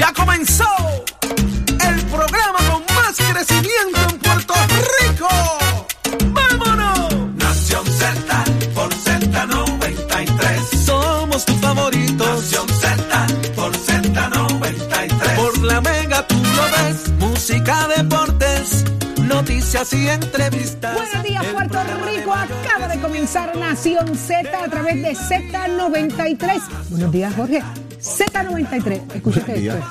[0.00, 0.64] Ya comenzó
[1.20, 4.54] el programa con más crecimiento en Puerto
[4.98, 5.28] Rico.
[6.32, 7.34] ¡Vámonos!
[7.34, 10.86] Nación Z por Z93.
[10.86, 12.26] Somos tus favoritos.
[12.26, 15.36] Nación Z por Z93.
[15.36, 17.10] Por la mega tú lo ves.
[17.18, 18.86] Música, deportes,
[19.20, 20.94] noticias y entrevistas.
[20.94, 22.32] Buenos días, El Puerto Rico.
[22.32, 26.62] Acaba de comenzar Nación Z a través de Z93.
[26.88, 27.62] Buenos días, Jorge.
[28.00, 29.14] Z93.
[29.14, 29.84] Escúchate esto.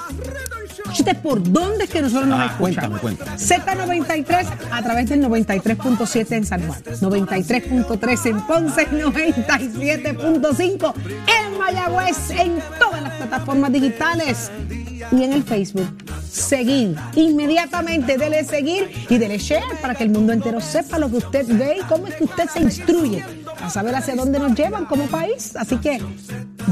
[0.79, 2.99] Escúchate por dónde es que nosotros nos Ah, escuchamos.
[2.99, 3.37] cuéntame, cuéntame.
[3.37, 12.59] Z93 a través del 93.7 en San Juan, 93.3 en Ponce, 97.5 en Mayagüez, en
[12.79, 14.51] todas las plataformas digitales
[15.11, 15.87] y en el Facebook.
[16.31, 21.17] Seguir inmediatamente, dele seguir y dele share para que el mundo entero sepa lo que
[21.17, 23.23] usted ve y cómo es que usted se instruye
[23.61, 25.55] a saber hacia dónde nos llevan como país.
[25.55, 25.99] Así que,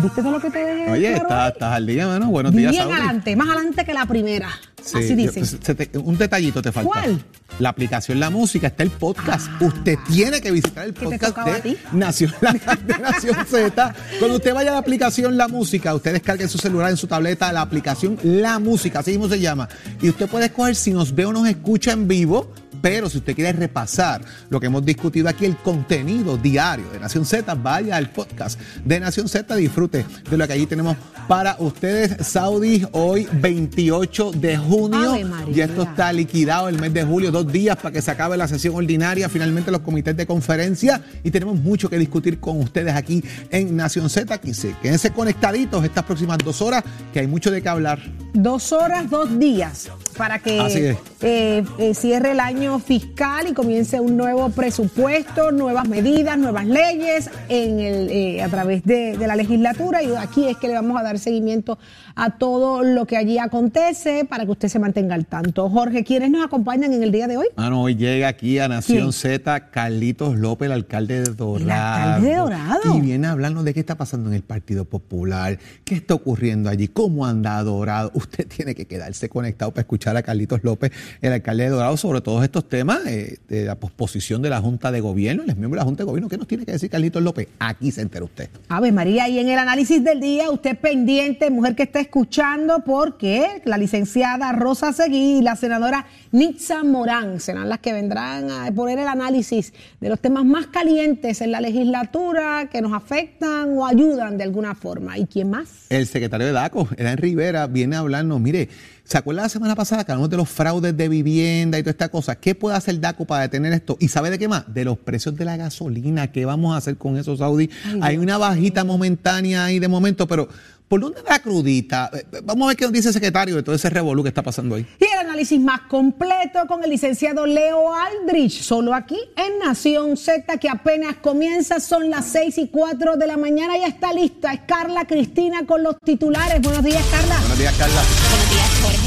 [0.02, 0.90] ¿viste todo lo que te?
[0.92, 2.28] Oye, estás, al día, mano.
[2.28, 2.96] Buenos días, Bien Saudi.
[2.98, 4.50] adelante, más adelante que la primera.
[4.84, 5.60] Sí, Así yo- dicen.
[5.76, 6.88] te- un detallito te falta.
[6.90, 7.22] ¿Cuál?
[7.60, 9.48] La aplicación La Música, está el podcast.
[9.60, 11.78] Usted tiene que visitar el ¿Qué te podcast de?
[11.92, 12.34] Nación,
[12.86, 13.96] de Nación Z.
[14.20, 17.08] Cuando usted vaya a la aplicación La Música, usted descargue en su celular, en su
[17.08, 19.68] tableta, la aplicación La Música, así mismo se llama.
[20.02, 22.54] Y usted puede escoger si nos ve o nos escucha en vivo.
[22.80, 27.26] Pero si usted quiere repasar lo que hemos discutido aquí, el contenido diario de Nación
[27.26, 32.26] Z, vaya al podcast de Nación Z, disfrute de lo que allí tenemos para ustedes.
[32.26, 35.16] Saudi, hoy 28 de junio.
[35.52, 38.48] Ya esto está liquidado el mes de julio, dos días para que se acabe la
[38.48, 43.24] sesión ordinaria, finalmente los comités de conferencia y tenemos mucho que discutir con ustedes aquí
[43.52, 44.38] en Nación Z.
[44.40, 46.84] Quédense, quédense conectaditos estas próximas dos horas,
[47.14, 48.00] que hay mucho de qué hablar.
[48.34, 54.18] Dos horas, dos días para que eh, eh, cierre el año fiscal y comience un
[54.18, 59.77] nuevo presupuesto, nuevas medidas, nuevas leyes en el, eh, a través de, de la legislatura.
[59.80, 61.78] Y aquí es que le vamos a dar seguimiento
[62.16, 65.70] a todo lo que allí acontece para que usted se mantenga al tanto.
[65.70, 67.48] Jorge, ¿quiénes nos acompañan en el día de hoy?
[67.56, 69.14] Mano, hoy llega aquí a Nación ¿Quién?
[69.14, 71.64] Z Carlitos López, el alcalde de Dorado.
[71.64, 72.98] El alcalde de Dorado.
[72.98, 76.70] Y viene a hablarnos de qué está pasando en el Partido Popular, qué está ocurriendo
[76.70, 78.12] allí, cómo anda Dorado.
[78.14, 82.22] Usted tiene que quedarse conectado para escuchar a Carlitos López, el alcalde de Dorado, sobre
[82.22, 85.44] todos estos temas eh, de la posposición de la Junta de Gobierno.
[85.48, 86.30] Es miembro de la Junta de Gobierno.
[86.30, 87.48] ¿Qué nos tiene que decir Carlitos López?
[87.60, 88.50] Aquí se entera usted.
[88.70, 93.62] Ave María, y en el análisis del día, usted pendiente, mujer que está escuchando, porque
[93.66, 98.98] la licenciada Rosa Seguí y la senadora Nitza Morán serán las que vendrán a poner
[98.98, 104.38] el análisis de los temas más calientes en la legislatura que nos afectan o ayudan
[104.38, 105.18] de alguna forma.
[105.18, 105.68] ¿Y quién más?
[105.90, 108.40] El secretario de DACO, Edan Rivera, viene a hablarnos.
[108.40, 108.70] Mire,
[109.08, 112.10] ¿se acuerda la semana pasada que hablamos de los fraudes de vivienda y toda esta
[112.10, 112.36] cosa?
[112.36, 113.96] ¿Qué puede hacer DACO para detener esto?
[114.02, 114.66] ¿Y sabe de qué más?
[114.74, 116.30] De los precios de la gasolina.
[116.32, 117.70] ¿Qué vamos a hacer con eso, Saudi?
[118.02, 120.50] Hay una bajita momentánea ahí de momento, pero
[120.90, 122.12] ¿por dónde va la crudita?
[122.14, 124.44] Eh, Vamos a ver qué nos dice el secretario de todo ese revolú que está
[124.44, 124.86] pasando ahí.
[125.00, 130.58] Y el análisis más completo con el licenciado Leo Aldrich, solo aquí en Nación Z,
[130.58, 134.52] que apenas comienza, son las 6 y 4 de la mañana, ya está lista.
[134.52, 136.62] Es Carla Cristina con los titulares.
[136.62, 137.40] Buenos días, Carla.
[137.40, 138.02] Buenos días, Carla.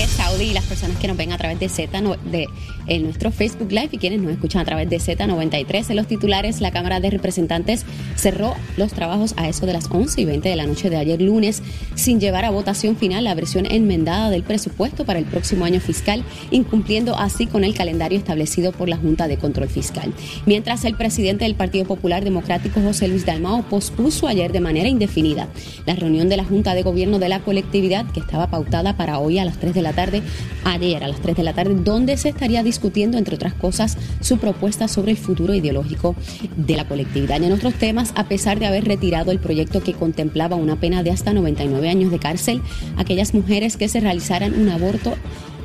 [0.07, 2.47] Saudi y las personas que nos ven a través de Z, de
[2.91, 5.91] en nuestro Facebook Live y quienes nos escuchan a través de Z93.
[5.91, 7.87] En los titulares, la Cámara de Representantes
[8.17, 11.23] cerró los trabajos a eso de las 11 y 20 de la noche de ayer
[11.23, 11.63] lunes,
[11.95, 16.25] sin llevar a votación final la versión enmendada del presupuesto para el próximo año fiscal,
[16.51, 20.13] incumpliendo así con el calendario establecido por la Junta de Control Fiscal.
[20.45, 25.49] Mientras el presidente del Partido Popular Democrático, José Luis Dalmao, pospuso ayer de manera indefinida
[25.87, 29.39] la reunión de la Junta de Gobierno de la colectividad que estaba pautada para hoy
[29.39, 30.23] a las 3 de la tarde,
[30.65, 34.39] ayer a las 3 de la tarde, donde se estaría discutiendo, entre otras cosas, su
[34.39, 36.17] propuesta sobre el futuro ideológico
[36.57, 37.41] de la colectividad.
[37.41, 41.03] Y en otros temas, a pesar de haber retirado el proyecto que contemplaba una pena
[41.03, 42.63] de hasta 90 99 años de cárcel
[42.97, 45.15] aquellas mujeres que se realizaran un aborto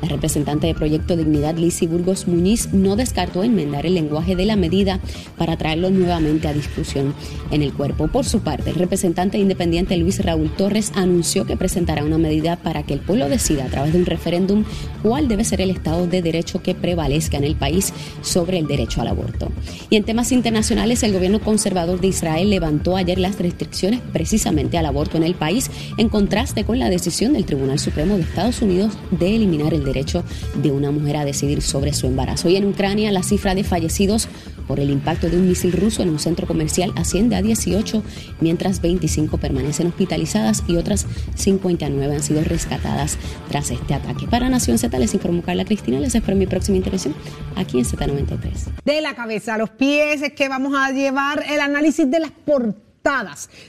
[0.02, 4.56] la representante de Proyecto Dignidad, Lizzie Burgos Muñiz, no descartó enmendar el lenguaje de la
[4.56, 5.00] medida
[5.36, 7.14] para traerlo nuevamente a discusión
[7.50, 8.08] en el cuerpo.
[8.08, 12.82] Por su parte, el representante independiente Luis Raúl Torres anunció que presentará una medida para
[12.82, 14.64] que el pueblo decida a través de un referéndum
[15.02, 19.00] cuál debe ser el Estado de Derecho que prevalezca en el país sobre el derecho
[19.00, 19.50] al aborto.
[19.90, 24.86] Y en temas internacionales, el gobierno conservador de Israel levantó ayer las restricciones precisamente al
[24.86, 28.92] aborto en el país, en contraste con la decisión del Tribunal Supremo de Estados Unidos
[29.10, 30.22] de eliminar el derecho
[30.62, 32.50] de una mujer a decidir sobre su embarazo.
[32.50, 34.28] Y en Ucrania la cifra de fallecidos
[34.66, 38.02] por el impacto de un misil ruso en un centro comercial asciende a 18,
[38.40, 41.06] mientras 25 permanecen hospitalizadas y otras
[41.36, 43.16] 59 han sido rescatadas
[43.48, 44.26] tras este ataque.
[44.26, 47.14] Para Nación Z les informó Carla Cristina, les espero mi próxima intervención
[47.54, 48.82] aquí en Z93.
[48.84, 52.30] De la cabeza a los pies es que vamos a llevar el análisis de las
[52.30, 52.85] portadas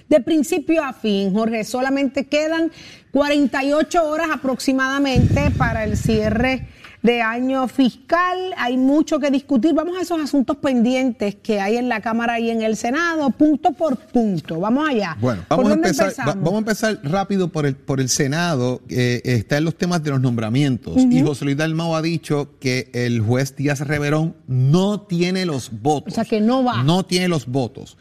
[0.10, 1.34] de principio a fin.
[1.34, 2.72] Jorge, solamente quedan
[3.12, 6.68] 48 horas aproximadamente para el cierre
[7.04, 8.54] de año fiscal.
[8.58, 9.74] Hay mucho que discutir.
[9.74, 13.72] Vamos a esos asuntos pendientes que hay en la Cámara y en el Senado, punto
[13.74, 14.60] por punto.
[14.60, 15.16] Vamos allá.
[15.22, 18.82] Bueno, ¿Por vamos a, empezar, va- vamos a empezar rápido por el, por el Senado.
[18.90, 20.98] Eh, está en los temas de los nombramientos.
[20.98, 26.12] Y José Luis Dalmau ha dicho que el juez Díaz Reverón no tiene los votos.
[26.14, 26.84] O sea, que no va.
[26.84, 27.98] No tiene los votos.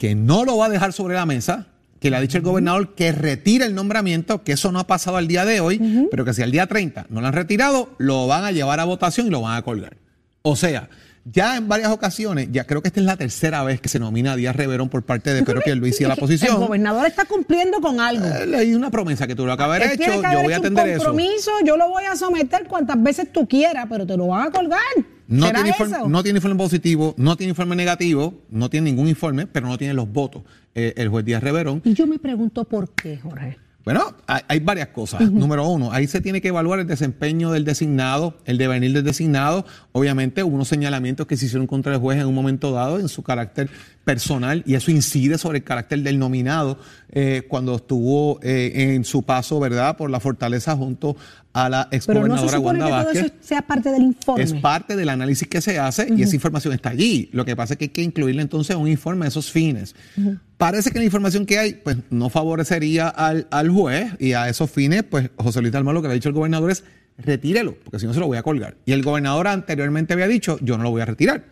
[0.00, 1.66] Que no lo va a dejar sobre la mesa.
[2.00, 5.18] Que le ha dicho el gobernador que retire el nombramiento, que eso no ha pasado
[5.18, 8.26] al día de hoy, pero que si al día 30 no lo han retirado, lo
[8.26, 9.98] van a llevar a votación y lo van a colgar.
[10.40, 10.88] O sea,
[11.26, 14.32] ya en varias ocasiones, ya creo que esta es la tercera vez que se nomina
[14.32, 16.58] a Díaz Reverón por parte de Pedro Pierluisi a la El posición.
[16.58, 18.24] gobernador está cumpliendo con algo.
[18.24, 20.88] Eh, Hay una promesa que tú lo acabas de haber hecho, yo voy a atender
[20.88, 21.04] eso.
[21.04, 24.50] compromiso, yo lo voy a someter cuantas veces tú quieras, pero te lo van a
[24.50, 24.80] colgar.
[25.30, 29.06] No ¿Será tiene, informe, no tiene informe positivo, no tiene informe negativo, no tiene ningún
[29.06, 30.42] informe, pero no tiene los votos.
[30.74, 31.80] Eh, el juez Díaz Reverón.
[31.84, 33.56] Y yo me pregunto por qué, Jorge.
[33.84, 35.30] Bueno, hay, hay varias cosas.
[35.30, 39.64] Número uno, ahí se tiene que evaluar el desempeño del designado, el devenir del designado.
[39.92, 43.08] Obviamente, hubo unos señalamientos que se hicieron contra el juez en un momento dado en
[43.08, 43.70] su carácter
[44.10, 46.78] personal y eso incide sobre el carácter del nominado
[47.12, 51.16] eh, cuando estuvo eh, en su paso, ¿verdad?, por la fortaleza junto
[51.52, 54.42] a la Pero no se exgobernadora Wanda que todo eso sea parte del informe.
[54.42, 57.28] Es parte del análisis que se hace y esa información está allí.
[57.32, 59.94] Lo que pasa es que hay que incluirle entonces un informe de esos fines.
[60.56, 64.70] Parece que la información que hay pues no favorecería al, al juez y a esos
[64.70, 66.82] fines, pues José Luis Dalmau lo que le ha dicho el gobernador es
[67.16, 68.76] retírelo, porque si no se lo voy a colgar.
[68.86, 71.44] Y el gobernador anteriormente había dicho, yo no lo voy a retirar,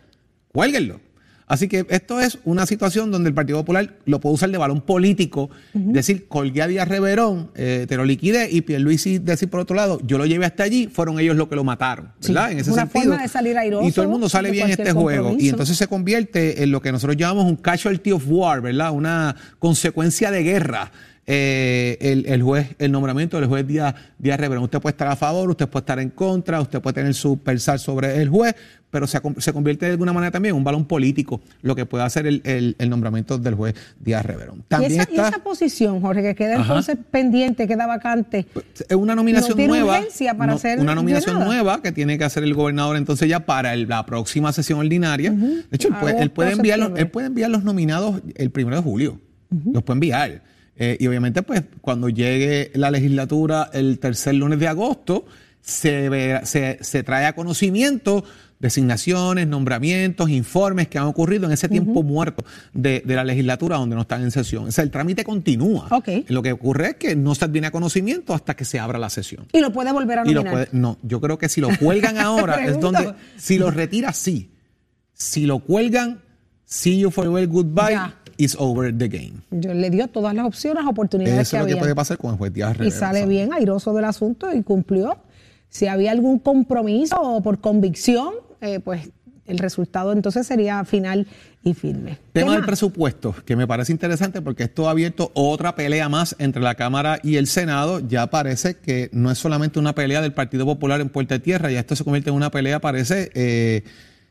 [0.51, 0.99] cuélguenlo.
[1.49, 4.79] Así que esto es una situación donde el Partido Popular lo puede usar de balón
[4.81, 9.75] político, decir, colgué a Díaz Reverón, eh, te lo liquidé, y Pierluisi decir por otro
[9.75, 12.51] lado, yo lo llevé hasta allí, fueron ellos los que lo mataron, Sí, ¿verdad?
[12.51, 13.03] en es ese una sentido.
[13.05, 15.19] forma de salir airoso y todo el mundo sale bien en este cualquier juego.
[15.21, 15.49] Y compromiso.
[15.55, 18.91] entonces se convierte en lo que nosotros llamamos un casualty of war, ¿verdad?
[18.91, 20.91] Una consecuencia de guerra.
[21.31, 24.63] Eh, el, el juez, el nombramiento del juez Díaz, Díaz Reverón.
[24.63, 27.77] Usted puede estar a favor, usted puede estar en contra, usted puede tener su pensar
[27.77, 28.55] sobre el juez,
[28.89, 32.03] pero se, se convierte de alguna manera también en un balón político lo que puede
[32.03, 34.57] hacer el, el- el nombramiento del juez Díaz Reverón.
[34.57, 36.63] y, También esa, y está esa posición, Jorge, que queda Ajá.
[36.63, 38.47] entonces pendiente, queda vacante.
[38.89, 40.01] es una nominación No tiene nueva.
[40.35, 43.87] para ser una nominación nueva que tiene que hacer el gobernador entonces ya para el-
[43.87, 45.29] la próxima sesión ordinaria.
[45.29, 48.77] De hecho, él puede, él puede enviar los, él puede enviar los nominados el primero
[48.77, 49.19] de julio.
[49.71, 50.41] Los puede enviar.
[50.79, 55.25] Eh, y obviamente, pues, cuando llegue la legislatura el tercer lunes de agosto,
[55.61, 58.23] se, se, se trae a conocimiento
[58.59, 62.43] designaciones, nombramientos, informes que han ocurrido en ese tiempo muerto
[62.73, 64.65] de, de la legislatura donde no están en sesión.
[64.67, 65.87] O sea, el trámite continúa.
[66.27, 69.09] Lo que ocurre es que no se viene a conocimiento hasta que se abra la
[69.09, 69.47] sesión.
[69.53, 70.51] Y lo puede volver a Y lo nominar.
[70.53, 74.51] puede- no, yo creo que si lo cuelgan ahora es donde, si lo retira, sí.
[75.13, 76.19] Si lo cuelgan,
[76.65, 78.18] see you farewell, goodbye, Ya.
[78.39, 79.33] It's over the game.
[79.51, 82.31] Yo le dio todas las opciones, oportunidades Eso que es lo que puede pasar con
[82.31, 85.17] el juez Díaz y sale bien airoso del asunto y cumplió.
[85.67, 89.11] Si había algún compromiso o por convicción, eh, pues
[89.45, 91.27] el resultado entonces sería final
[91.63, 92.11] y firme.
[92.33, 96.35] ¿Qué Tema del presupuesto, que me parece interesante porque esto ha abierto otra pelea más
[96.39, 97.99] entre la Cámara y el Senado.
[97.99, 101.69] Ya parece que no es solamente una pelea del Partido Popular en Puerta de Tierra,
[101.71, 103.83] ya esto se convierte en una pelea, parece, eh,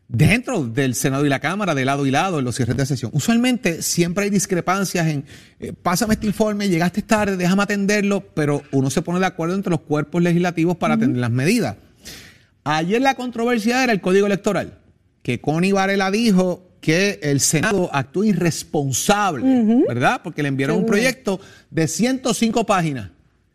[0.08, 3.10] dentro del Senado y la Cámara, de lado y lado, en los cierres de sesión.
[3.14, 5.24] Usualmente siempre hay discrepancias en,
[5.60, 9.70] eh, pásame este informe, llegaste tarde, déjame atenderlo, pero uno se pone de acuerdo entre
[9.70, 11.76] los cuerpos legislativos para atender las medidas.
[12.64, 14.78] Ayer la controversia era el código electoral,
[15.22, 20.20] que Connie Varela dijo que el Senado actuó irresponsable, ¿verdad?
[20.22, 23.10] Porque le enviaron un proyecto de 105 páginas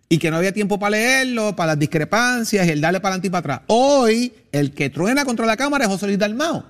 [0.09, 3.27] y que no había tiempo para leerlo, para las discrepancias y el darle para adelante
[3.27, 3.61] y para atrás.
[3.67, 6.65] Hoy, el que truena contra la Cámara es José Luis Dalmao,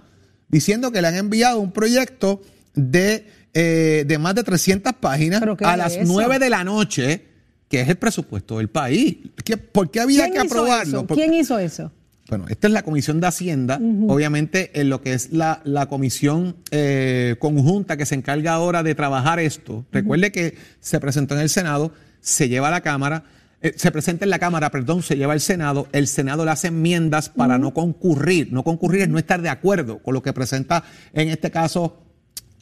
[0.47, 2.41] diciendo que le han enviado un proyecto
[2.73, 6.03] de, eh, de más de 300 páginas ¿Pero qué a las eso?
[6.11, 7.25] 9 de la noche
[7.69, 9.17] que es el presupuesto del país.
[9.43, 11.07] ¿Qué- ¿Por qué había ¿Quién que aprobarlo?
[11.07, 11.91] Porque- ¿Quién hizo eso?
[12.29, 16.55] bueno, esta es la Comisión de Hacienda, obviamente en lo que es la, la comisión
[16.71, 19.85] eh, conjunta que se encarga ahora de trabajar esto.
[19.91, 21.91] Recuerde que se presentó en el Senado,
[22.23, 23.25] se lleva a la Cámara,
[23.61, 26.67] eh, se presenta en la Cámara, perdón, se lleva al Senado, el Senado le hace
[26.67, 28.51] enmiendas para no concurrir.
[28.51, 31.99] No concurrir es no estar de acuerdo con lo que presenta, en este caso,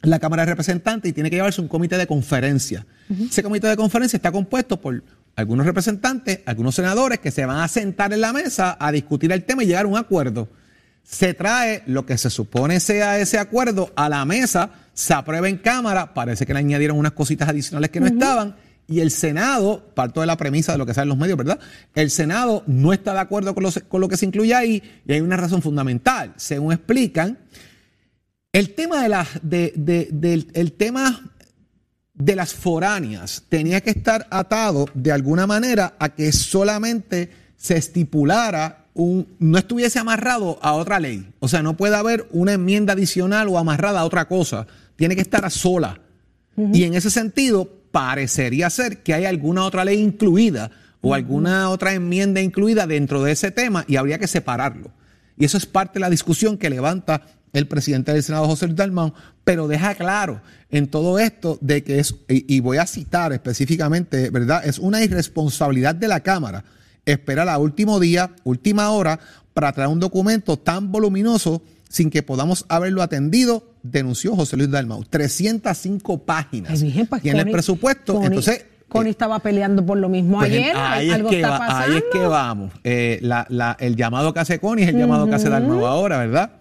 [0.02, 2.84] la Cámara de Representantes y tiene que llevarse un comité de conferencia.
[3.08, 5.02] Ese comité de conferencia está compuesto por
[5.36, 9.44] algunos representantes, algunos senadores que se van a sentar en la mesa a discutir el
[9.44, 10.48] tema y llegar a un acuerdo.
[11.04, 15.58] Se trae lo que se supone sea ese acuerdo a la mesa, se aprueba en
[15.58, 18.56] Cámara, parece que le añadieron unas cositas adicionales que no estaban.
[18.92, 21.58] Y el Senado, parto de la premisa de lo que salen los medios, ¿verdad?
[21.94, 25.12] El Senado no está de acuerdo con, los- con lo que se incluye ahí y
[25.12, 26.34] hay una razón fundamental.
[26.36, 27.38] Según explican,
[28.52, 31.30] el tema de las de, de- el tema
[32.14, 38.86] de las foráneas tenía que estar atado de alguna manera a que solamente se estipulara
[38.94, 41.26] un no estuviese amarrado a otra ley.
[41.40, 44.66] O sea, no puede haber una enmienda adicional o amarrada a otra cosa.
[44.96, 45.98] Tiene que estar a sola.
[46.74, 50.70] Y en ese sentido, parecería ser que hay alguna otra ley incluida
[51.00, 54.90] o alguna otra enmienda incluida dentro de ese tema y habría que separarlo.
[55.36, 57.22] Y eso es parte de la discusión que levanta
[57.52, 59.12] el presidente del Senado, José Luis Dalmau,
[59.44, 64.30] pero deja claro en todo esto de que es, y, y voy a citar específicamente,
[64.30, 64.64] ¿verdad?
[64.64, 66.64] Es una irresponsabilidad de la Cámara
[67.04, 69.20] esperar a último día, última hora,
[69.54, 75.04] para traer un documento tan voluminoso sin que podamos haberlo atendido, denunció José Luis Dalmau.
[75.04, 78.14] 305 páginas Ay, pues, tiene el Connie- presupuesto.
[78.14, 80.76] Connie- Entonces, Connie eh, estaba peleando por lo mismo pues, ayer.
[80.76, 81.92] ahí, es que está va- pasando.
[81.92, 82.72] ahí es que vamos.
[82.84, 86.18] Eh, la- la- el llamado que hace Connie es el llamado que hace Dalmau ahora,
[86.18, 86.52] ¿verdad?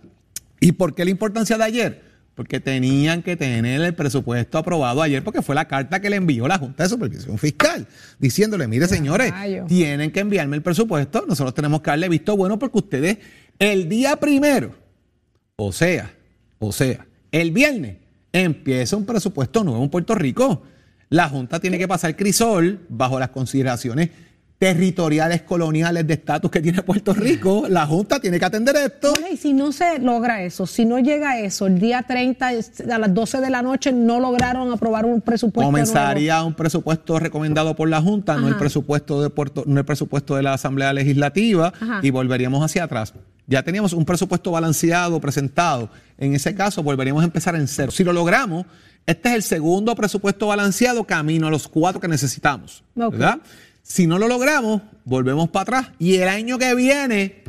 [0.60, 2.12] ¿Y por qué la importancia de ayer?
[2.36, 6.48] Porque tenían que tener el presupuesto aprobado ayer, porque fue la carta que le envió
[6.48, 7.86] la Junta de Supervisión Fiscal,
[8.20, 9.34] diciéndole, mire señores,
[9.68, 13.18] tienen que enviarme el presupuesto, nosotros tenemos que darle visto bueno porque ustedes
[13.60, 14.74] el día primero,
[15.58, 16.10] o sea,
[16.58, 17.98] o sea, el viernes
[18.34, 20.64] empieza un presupuesto nuevo en Puerto Rico.
[21.10, 24.10] La Junta tiene que pasar crisol bajo las consideraciones
[24.62, 27.66] territoriales coloniales de estatus que tiene Puerto Rico.
[27.68, 29.12] La Junta tiene que atender esto.
[29.34, 33.12] Y si no se logra eso, si no llega eso, el día 30 a las
[33.12, 38.04] 12 de la noche no lograron aprobar un presupuesto Comenzaría un presupuesto recomendado por la
[38.04, 42.00] Junta, no el presupuesto de Puerto, no el presupuesto de la Asamblea Legislativa, Ajá.
[42.04, 43.16] y volveríamos hacia atrás.
[43.48, 45.90] Ya teníamos un presupuesto balanceado, presentado.
[46.20, 47.90] En ese caso, volveríamos a empezar en cero.
[47.90, 48.68] Si lo logramos,
[49.08, 52.84] este es el segundo presupueesto balanceado camino a los cuatro que necesitamos.
[52.94, 53.40] ¿Verdad?
[53.84, 55.88] Si no lo logramos, volvemos para atrás.
[56.00, 57.44] Y el año que viene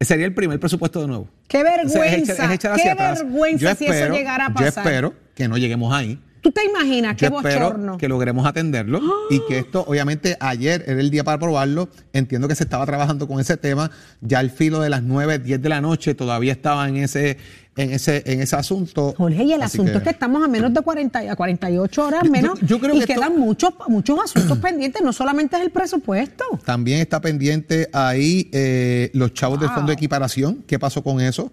[0.00, 1.28] sería el primer presupuesto de nuevo.
[1.46, 3.22] Qué O sea, es vergüenza, echar- es echar qué atrás.
[3.22, 4.86] vergüenza Yo si eso espero- llegara a Yo pasar.
[4.86, 6.18] espero que no lleguemos ahí.
[6.40, 7.98] ¿Tú te imaginas qué Yo bochorno?
[7.98, 8.98] que logremos atenderlo
[9.28, 11.90] y que esto, obviamente, ayer era el día para aprobarlo.
[12.14, 13.90] Entiendo que se estaba trabajando con ese tema.
[14.22, 17.36] Ya al filo de las 9, 10 de la noche todavía estaba en ese,
[17.82, 19.14] en ese, en ese asunto.
[19.16, 22.28] Jorge, y el Así asunto es que estamos a menos de 40, a 48 horas
[22.28, 25.62] menos yo- yo creo y que esto- quedan muchos, muchos asuntos pendientes, no solamente es
[25.62, 26.44] el presupuesto.
[26.64, 29.70] También está pendiente ahí eh, los chavos del.
[29.70, 30.64] Fondo de Equiparación.
[30.66, 31.52] ¿Qué pasó con eso?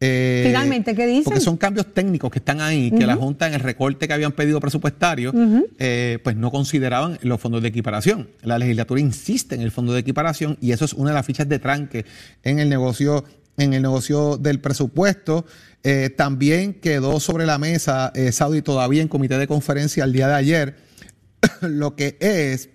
[0.00, 1.24] Eh, Finalmente, ¿qué dicen?
[1.24, 4.30] Porque son cambios técnicos que están ahí, que la Junta en el recorte que habían
[4.32, 5.32] pedido presupuestario,
[5.78, 8.28] eh, pues no consideraban los fondos de equiparación.
[8.42, 11.48] La legislatura insiste en el fondo de equiparación y eso es una de las fichas
[11.48, 12.04] de tranque
[12.44, 13.24] en el negocio,
[13.58, 15.44] en el negocio del presupuesto.
[15.82, 20.28] Eh, también quedó sobre la mesa, eh, Saudi, todavía en comité de conferencia el día
[20.28, 20.76] de ayer,
[21.60, 22.70] lo que es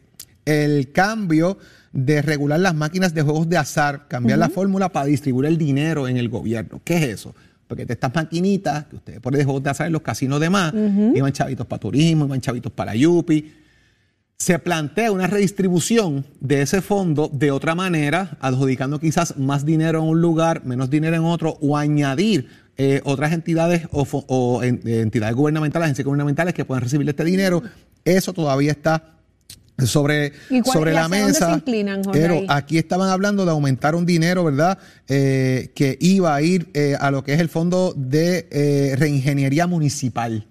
[0.46, 1.58] el cambio
[1.92, 6.08] de regular las máquinas de juegos de azar, cambiar la fórmula para distribuir el dinero
[6.08, 6.82] en el gobierno.
[6.84, 7.36] ¿Qué es eso?
[7.68, 10.50] Porque de estas maquinitas que ustedes ponen de juegos de azar en los casinos de
[10.50, 13.63] más, iban chavitos para turismo, iban chavitos para Yupi.
[14.38, 20.06] Se plantea una redistribución de ese fondo de otra manera, adjudicando quizás más dinero en
[20.10, 24.82] un lugar, menos dinero en otro, o añadir eh, otras entidades o, fo- o en-
[24.86, 27.64] entidades gubernamentales, agencias gubernamentales que puedan recibir este dinero.
[28.04, 29.12] Eso todavía está
[29.78, 31.50] sobre, ¿Y cuál- sobre y la mesa.
[31.52, 34.78] se inclinan, Jorge, pero aquí estaban hablando de aumentar un dinero, ¿verdad?
[35.08, 40.48] Eh, que iba a ir eh, a lo que es el fondo de reingeniería municipal.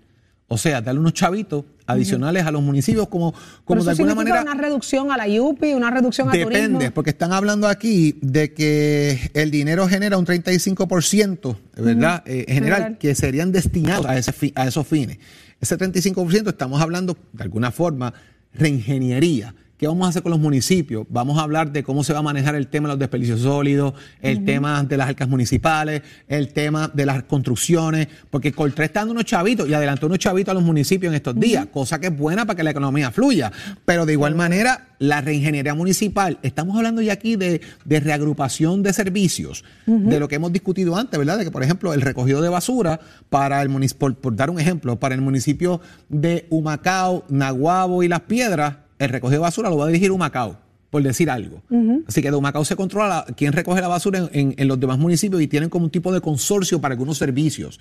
[0.48, 4.14] O sea, darle unos chavitos adicionales a los municipios como, Pero como eso de alguna
[4.14, 4.42] manera...
[4.42, 6.94] una reducción a la IUPI, una reducción a Depende, turismo.
[6.94, 12.22] porque están hablando aquí de que el dinero genera un 35%, ¿verdad?
[12.26, 12.98] Eh, en general, General.
[12.98, 15.18] que serían destinados a, ese a esos fines.
[15.60, 18.12] Ese 35% estamos hablando, de alguna forma,
[18.54, 21.04] reingeniería, ¿qué vamos a hacer con los municipios?
[21.10, 23.94] Vamos a hablar de cómo se va a manejar el tema de los desperdicios sólidos,
[24.20, 29.10] el tema de las arcas municipales, el tema de las construcciones, porque Coltré está dando
[29.10, 32.16] unos chavitos y adelantó unos chavitos a los municipios en estos días, cosa que es
[32.16, 33.50] buena para que la economía fluya.
[33.84, 38.92] Pero de igual manera, la reingeniería municipal, estamos hablando ya aquí de, de reagrupación de
[38.92, 41.38] servicios, de lo que hemos discutido antes, ¿verdad?
[41.38, 45.00] De que, por ejemplo, el recogido de basura para el municipio, por, dar un ejemplo,
[45.00, 49.84] para el municipio de Humacao, Naguabo y Las Piedras, el recogido de basura lo va
[49.84, 50.56] a dirigir Humacao
[50.90, 51.62] por decir algo.
[52.06, 54.98] Así que de Humacao se controla quién recoge la basura en, en- en los demás
[54.98, 57.80] municipios y tienen como un tipo de consorcio para algunos servicios.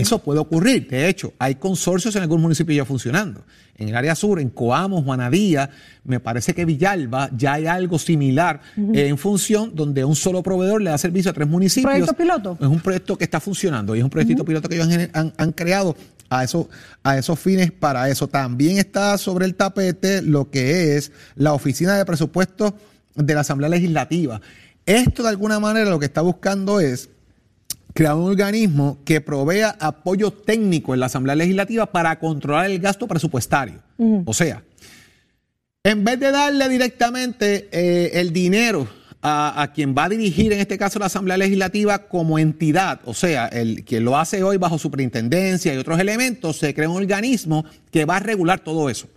[0.00, 0.86] Eso puede ocurrir.
[0.88, 3.42] De hecho, hay consorcios en algunos municipios ya funcionando.
[3.76, 5.70] En el área sur, en Coamo, Juanadía,
[6.04, 10.82] me parece que Villalba, ya hay algo similar eh, en función donde un solo proveedor
[10.82, 11.90] le da servicio a tres municipios.
[11.90, 12.58] ¿Proyecto piloto?
[12.60, 15.32] Es un proyecto que está funcionando y es un proyectito piloto que ellos han, han-
[15.36, 15.96] han creado
[16.28, 16.68] a, eso,
[17.02, 18.28] a esos fines para eso.
[18.28, 22.74] También está sobre el tapete lo que es la Oficina de Presupuestos
[23.14, 24.40] de la Asamblea Legislativa.
[24.86, 27.08] Esto de alguna manera lo que está buscando es
[27.92, 33.06] crear un organismo que provea apoyo técnico en la Asamblea Legislativa para controlar el gasto
[33.06, 33.80] presupuestario.
[34.24, 34.62] O sea,
[35.84, 38.88] en vez de darle directamente eh, el dinero
[39.20, 43.14] a, a quien va a dirigir, en este caso, la Asamblea Legislativa como entidad, o
[43.14, 47.64] sea, el quien lo hace hoy bajo superintendencia y otros elementos, se crea un organismo
[47.90, 49.08] que va a regular todo eso.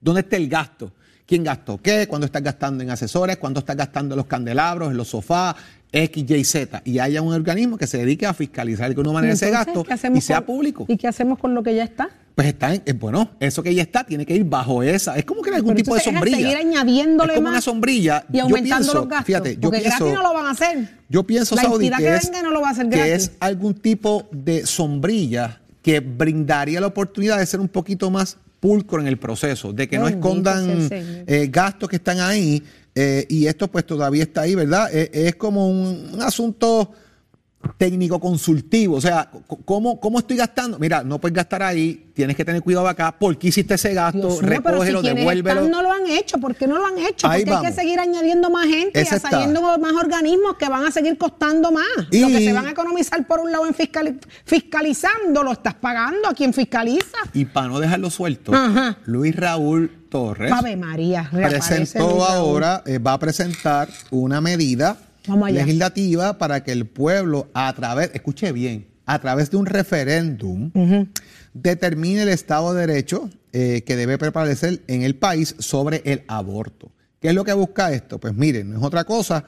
[0.00, 0.92] ¿Dónde está el gasto?
[1.26, 2.06] ¿Quién gastó qué?
[2.08, 3.36] ¿Cuándo estás gastando en asesores?
[3.38, 5.54] ¿Cuándo estás gastando en los candelabros, en los sofás?
[5.94, 6.82] X, Y, Z.
[6.86, 9.92] Y haya un organismo que se dedique a fiscalizar de alguna manera ese gasto ¿qué
[9.92, 10.86] hacemos y sea con- público.
[10.88, 12.08] ¿Y qué hacemos con lo que ya está?
[12.34, 15.16] Pues está en, eh, bueno, eso que ya está tiene que ir bajo esa.
[15.18, 16.50] Es como que algún Pero tipo de entonces es sombrilla.
[16.50, 18.24] seguir añadiéndole es como más una sombrilla.
[18.32, 19.26] Y aumentando pienso, los gastos.
[19.26, 20.88] Fíjate, yo porque pienso, gratis no lo van a hacer.
[21.10, 23.74] yo pienso, La Saudi, que, que es, no lo va a hacer que es algún
[23.74, 29.18] tipo de sombrilla que brindaría la oportunidad de ser un poquito más pulcro en el
[29.18, 32.62] proceso, de que no escondan eh, gastos que están ahí
[32.94, 34.88] eh, y esto pues todavía está ahí, ¿verdad?
[34.94, 36.92] Eh, es como un, un asunto
[37.78, 39.30] técnico consultivo, o sea,
[39.64, 40.78] ¿cómo, ¿cómo estoy gastando?
[40.78, 44.18] Mira, no puedes gastar ahí, tienes que tener cuidado acá, ¿por qué hiciste ese gasto?
[44.18, 45.68] Dios si Recógelo, quienes devuélvelo.
[45.68, 47.26] no lo han hecho, ¿por qué no lo han hecho?
[47.28, 49.28] Ahí Porque hay que seguir añadiendo más gente Ese y está.
[49.28, 51.86] añadiendo más organismos que van a seguir costando más.
[52.10, 55.74] Y- Lo que se van a economizar por un lado en fiscali- fiscalizando, lo estás
[55.74, 57.18] pagando a quien fiscaliza.
[57.34, 58.96] Y para no dejarlo suelto, Ajá.
[59.06, 62.22] Luis Raúl Torres Ave María, presentó Luis Raúl.
[62.22, 64.96] ahora, eh, va a presentar una medida.
[65.50, 70.70] Legislativa para que el pueblo, a través, escuche bien, a través de un referéndum,
[71.54, 76.92] determine el Estado de Derecho eh, que debe prevalecer en el país sobre el aborto.
[77.20, 78.18] ¿Qué es lo que busca esto?
[78.18, 79.44] Pues miren, no es otra cosa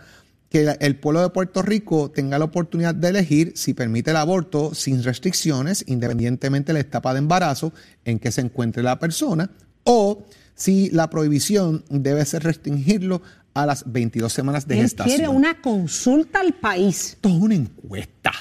[0.48, 4.72] que el pueblo de Puerto Rico tenga la oportunidad de elegir si permite el aborto
[4.72, 7.72] sin restricciones, independientemente de la etapa de embarazo
[8.04, 9.50] en que se encuentre la persona,
[9.82, 13.22] o si la prohibición debe ser restringirlo
[13.54, 15.16] a las 22 semanas de Él gestación.
[15.16, 17.10] quiere una consulta al país.
[17.14, 18.32] Esto es una encuesta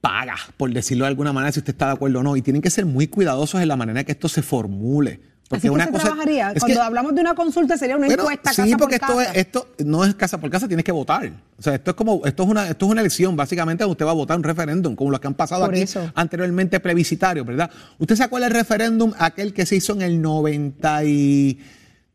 [0.00, 2.36] paga, por decirlo de alguna manera, si usted está de acuerdo o no.
[2.36, 5.20] Y tienen que ser muy cuidadosos en la manera en que esto se formule.
[5.50, 6.52] Así que una se cosa- trabajaría.
[6.52, 9.06] es Cuando que- hablamos de una consulta sería una bueno, encuesta sí, casa porque por
[9.10, 9.30] esto, casa.
[9.32, 11.30] es, esto no es casa por casa, tienes que votar.
[11.58, 14.10] O sea, esto es como, esto es una, esto es una elección, básicamente usted va
[14.12, 16.10] a votar un referéndum, como los que han pasado Por aquí eso.
[16.14, 17.70] anteriormente plebiscitarios, ¿verdad?
[17.98, 20.22] ¿Usted se acuerda del referéndum aquel que se hizo en el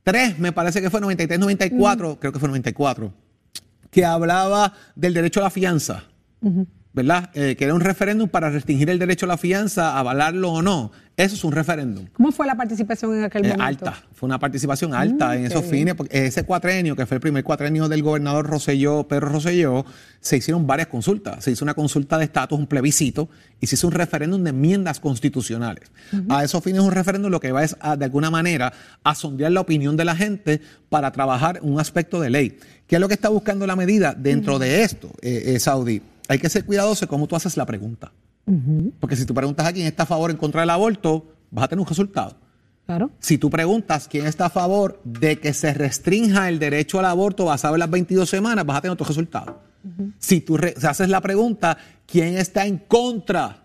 [0.08, 3.14] 93, me parece que fue 93, 94, creo que fue 94,
[3.92, 6.04] que hablaba del derecho a la fianza?
[6.98, 7.30] ¿Verdad?
[7.36, 10.92] Eh, que era un referéndum para restringir el derecho a la fianza, avalarlo o no.
[11.16, 12.06] Eso es un referéndum.
[12.14, 13.64] ¿Cómo fue la participación en aquel Eh, momento?
[13.86, 15.74] alta, fue una participación alta en qué esos bien.
[15.74, 19.86] fines, porque ese cuatrenio, que fue el primer cuatrenio del gobernador Rosselló, Pedro Rosselló,
[20.20, 21.44] se hicieron varias consultas.
[21.44, 23.30] Se hizo una consulta de estatus, un plebiscito,
[23.62, 25.90] y se hizo un referéndum de enmiendas constitucionales.
[26.30, 29.52] A esos fines un referéndum lo que va es, a, de alguna manera, a sondear
[29.52, 32.58] la opinión de la gente para trabajar un aspecto de ley.
[32.88, 36.02] ¿Qué es lo que está buscando la medida dentro de esto, eh, eh, Saudi?
[36.28, 38.12] Hay que ser cuidadoso de cómo tú haces la pregunta.
[39.00, 41.66] Porque si tú preguntas a quién está a favor o en contra del aborto, vas
[41.66, 42.38] a tener un resultado.
[42.86, 43.12] Claro.
[43.20, 47.44] Si tú preguntas quién está a favor de que se restrinja el derecho al aborto
[47.44, 49.60] basado en las 22 semanas, vas a tener otro resultado.
[50.20, 53.64] Si tú haces la pregunta quién está en contra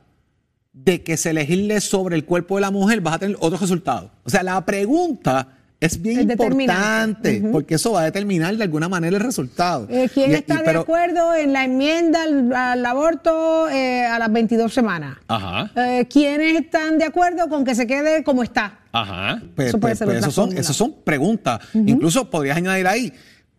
[0.72, 4.10] de que se legisle sobre el cuerpo de la mujer, vas a tener otro resultado.
[4.24, 8.88] O sea, la pregunta es bien Es importante porque eso va a determinar de alguna
[8.88, 9.86] manera el resultado.
[9.90, 14.04] Eh, ¿Quién Y- y- está de pero- acuerdo en la enmienda al, al aborto eh,
[14.06, 15.18] a las 22 semanas?
[15.28, 15.70] Ajá.
[15.76, 18.78] Eh, ¿Quiénes están de acuerdo con que se quede como está?
[18.92, 19.42] Ajá.
[19.56, 21.60] Pues, Eso puede pues- ser pues esos son, esos son preguntas.
[21.74, 23.12] Incluso podrías añadir ahí.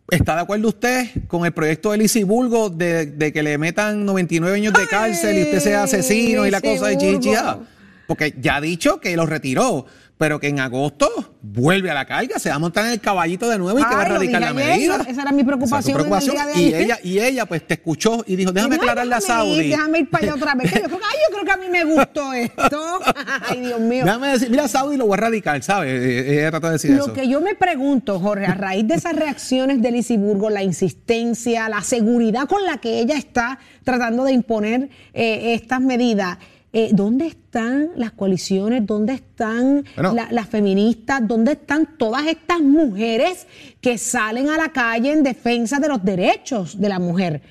[0.09, 4.05] ¿Está de acuerdo usted con el proyecto de Lizzie Bulgo de, de que le metan
[4.05, 7.19] 99 años de Ay, cárcel y usted sea asecino y la cosa de Burgo.
[7.21, 7.57] chichiá?
[8.05, 9.85] porque ya ha dicho que lo retiró,
[10.17, 11.09] pero que en agosto
[11.41, 13.93] vuelve a la carga, se va a montar en el caballito de nuevo y que
[13.95, 14.95] va a Ay, lo erradicar dije la medida.
[14.95, 16.35] esa- esa era mi preocupación Esa preocupación.
[16.37, 18.77] en el día de Y ella, y ella pues te escuchó y dijo, déjame Y
[18.77, 19.69] no, aclararle a déjame ir, Saudi.
[19.69, 20.71] Déjame ir para allá otra vez.
[20.73, 22.99] que yo, creo que, ay, yo creo que a mí me gustó esto.
[23.49, 24.05] Ay, Dios mío.
[24.05, 25.91] Déjame decir, mira Saudi lo voy a erradicar, ¿sabes?
[26.01, 27.13] Eh, Ella trata de decir Lo eso.
[27.13, 31.67] que yo me pregunto, Jorge, a raíz de esas reacciones de Lizy Burgo, la insistencia,
[31.69, 36.37] la seguridad con la que ella está tratando de imponer eh, estas medidas,
[36.75, 38.85] eh, ¿dónde están las coaliciones?
[38.85, 40.13] ¿Dónde están Bueno.
[40.15, 41.25] la- las feministas?
[41.27, 43.45] ¿Dónde están todas estas mujeres
[43.79, 47.41] que salen a la calle en defensa de los derechos de la mujer?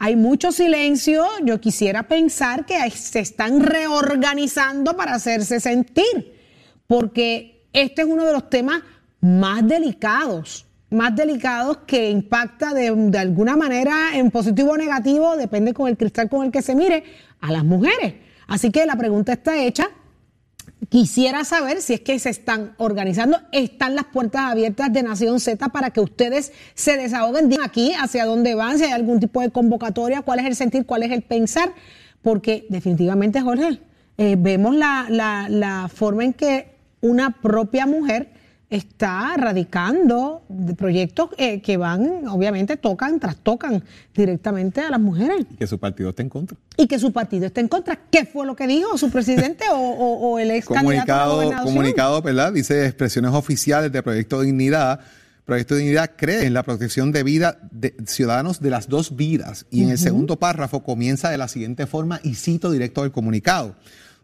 [0.00, 1.24] Hay mucho silencio.
[1.44, 6.34] Yo quisiera pensar que se están reorganizando para hacerse sentir
[6.86, 8.82] porque este es uno de los temas
[9.20, 15.72] más delicados, más delicados que impacta de, de alguna manera en positivo o negativo, depende
[15.72, 17.04] con el cristal con el que se mire,
[17.40, 18.14] a las mujeres.
[18.52, 19.88] Así que la pregunta está hecha.
[20.90, 25.70] Quisiera saber si es que se están organizando, están las puertas abiertas de Nación Z
[25.70, 29.50] para que ustedes se desahoguen digan aquí hacia dónde van, si hay algún tipo de
[29.50, 31.72] convocatoria, cuál es el sentir, cuál es el pensar,
[32.20, 33.80] porque definitivamente, Jorge,
[34.18, 38.28] eh, vemos la, la- la forma en que una propia mujer
[38.76, 40.42] está radicando
[40.76, 46.22] proyectos eh, que van, obviamente, tocan, trastocan directamente a las mujeres Que su partido esté
[46.22, 46.56] en contra.
[46.76, 47.98] y que su partido está en contra.
[48.10, 51.22] ¿Qué fue lo que dijo su presidente o, o- o el ex candidato a la
[51.24, 51.66] comunicado, gobernación?
[51.74, 52.52] comunicado, ¿verdad?
[52.52, 55.00] Dice expresiones oficiales de Proyecto Dignidad.
[55.44, 59.66] Proyecto Dignidad cree en la protección de vida de ciudadanos de las dos vidas.
[59.70, 63.74] Y en el segundo párrafo comienza de la siguiente forma y cito directo del comunicado.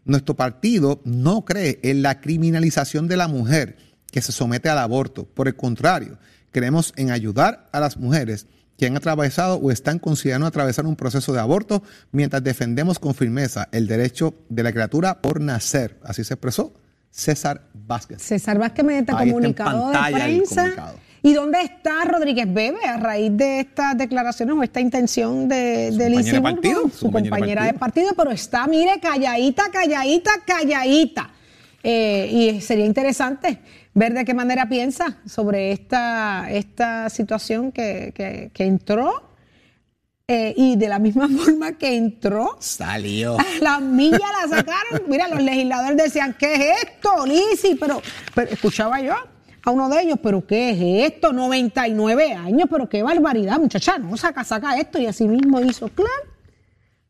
[0.05, 3.75] Nuestro partido no cree en la criminalización de la mujer
[4.11, 5.25] que se somete al aborto.
[5.25, 6.17] Por el contrario,
[6.51, 11.33] creemos en ayudar a las mujeres que han atravesado o están considerando atravesar un proceso
[11.33, 15.99] de aborto mientras defendemos con firmeza el derecho de la criatura por nacer.
[16.03, 16.73] Así se expresó
[17.11, 18.21] César Vázquez.
[18.21, 20.61] César Vázquez en comunicado de prensa.
[20.61, 21.09] comunicado.
[21.21, 25.97] ¿Y dónde está Rodríguez Bebe a raíz de estas declaraciones o esta intención de, Su
[25.97, 27.79] de compañera de partido, Su, su compañera de compañera de partido.
[27.79, 31.29] partido, pero está, mire, calladita, calladita, calladita.
[31.83, 33.59] Eh, y sería interesante
[33.93, 39.23] ver de qué manera piensa sobre esta, esta situación que, que- que entró
[40.27, 43.37] eh, y de la misma forma que entró, Salió.
[43.61, 45.03] las millas la sacaron.
[45.07, 47.75] Mira, los legisladores decían, ¿qué es esto, Lisi?
[47.75, 48.01] Pero,
[48.35, 49.15] pero escuchaba yo
[49.65, 50.69] a uno de ellos, ¿pero qué
[51.05, 51.33] es esto?
[51.33, 54.99] 99 años, pero qué barbaridad, muchacha, no, saca, saca esto.
[54.99, 56.11] Y así mismo hizo, claro.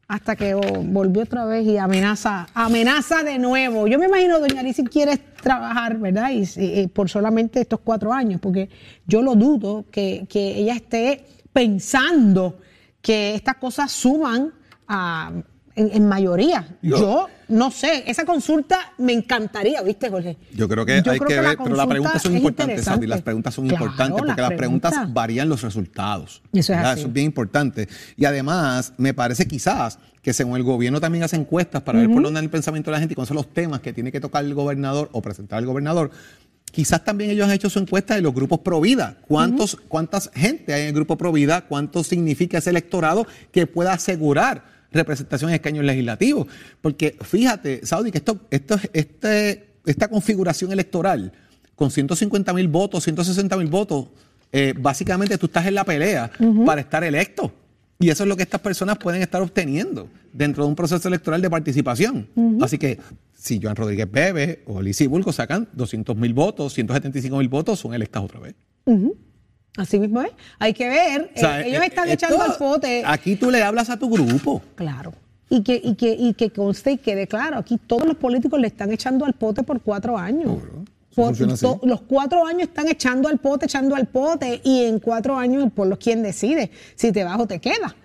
[0.10, 3.86] Hasta que volvió otra vez y amenaza, amenaza de nuevo.
[3.86, 6.32] Yo me imagino, doña Lisi quiere trabajar, ¿verdad?
[6.32, 8.70] Y- y por solamente estos cuatro años, porque
[9.06, 12.58] yo lo dudo que, que ella esté pensando
[13.04, 14.52] que estas cosas suman
[14.88, 15.32] a-
[15.80, 16.68] en, en mayoría.
[16.82, 20.38] Yo- Yo no sé, esa consulta me encantaría, ¿viste, Jorge?
[20.54, 22.38] Yo creo que Yo hay creo que que la ver, pero las preguntas son es
[22.38, 25.14] importantes, Sandy, las preguntas son Claro, importantes porque las preguntas preguntas.
[25.14, 26.42] varían los resultados.
[26.54, 27.00] Eso es así.
[27.00, 27.88] Eso es bien importante.
[28.18, 32.16] Y además, me parece quizás que según el gobierno también hace encuestas para ver por
[32.22, 34.20] dónde anda el pensamiento de la gente y cuáles son los temas que tiene que
[34.20, 36.12] tocar el gobernador o presentar el gobernador.
[36.72, 39.18] Quizás también ellos han hecho su encuesta de los grupos pro vida.
[39.28, 41.62] ¿Cuántos, ¿Cuántas gente hay en el grupo pro vida?
[41.62, 46.48] ¿Cuánto significa ese electorado que pueda asegurar representación en escaños legislativos?
[46.82, 51.32] Porque fíjate, Saudi, que esto, esto, este, esta configuración electoral
[51.76, 54.08] con 150 mil votos, 160 mil votos,
[54.52, 56.32] eh, básicamente tú estás en la pelea
[56.66, 57.52] para estar electo.
[58.02, 61.42] Y eso es lo que estas personas pueden estar obteniendo dentro de un proceso electoral
[61.42, 62.28] de participación.
[62.62, 62.98] Así que
[63.34, 67.94] si Joan Rodríguez Bebe o Lizy Bulgo sacan 200 mil votos, 175 mil votos, son
[67.94, 68.56] electas otra vez.
[69.80, 70.30] Así mismo es.
[70.60, 71.32] Hay que ver.
[71.36, 73.04] O sea, eh, ellos eh, están esto- echando al pote.
[73.06, 74.62] Aquí tú le hablas a tu grupo.
[74.76, 75.14] Claro.
[75.50, 78.68] Y que, y, que, y que conste y quede claro, aquí todos los políticos le
[78.68, 80.58] están echando al pote por cuatro años.
[81.16, 85.38] Por- to- los cuatro años están echando al pote, echando al pote, y en cuatro
[85.38, 87.96] años el pueblo es quien decide si te vas o te quedas.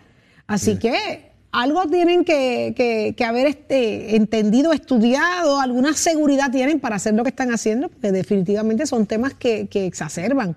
[0.46, 6.96] Así que algo tienen que, que- que haber este, entendido, estudiado, alguna seguridad tienen para
[6.96, 10.56] hacer lo que están haciendo, porque definitivamente son temas que, que exacerban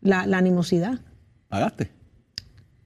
[0.00, 0.98] la, la animosidad.
[1.48, 1.90] ¿Pagaste?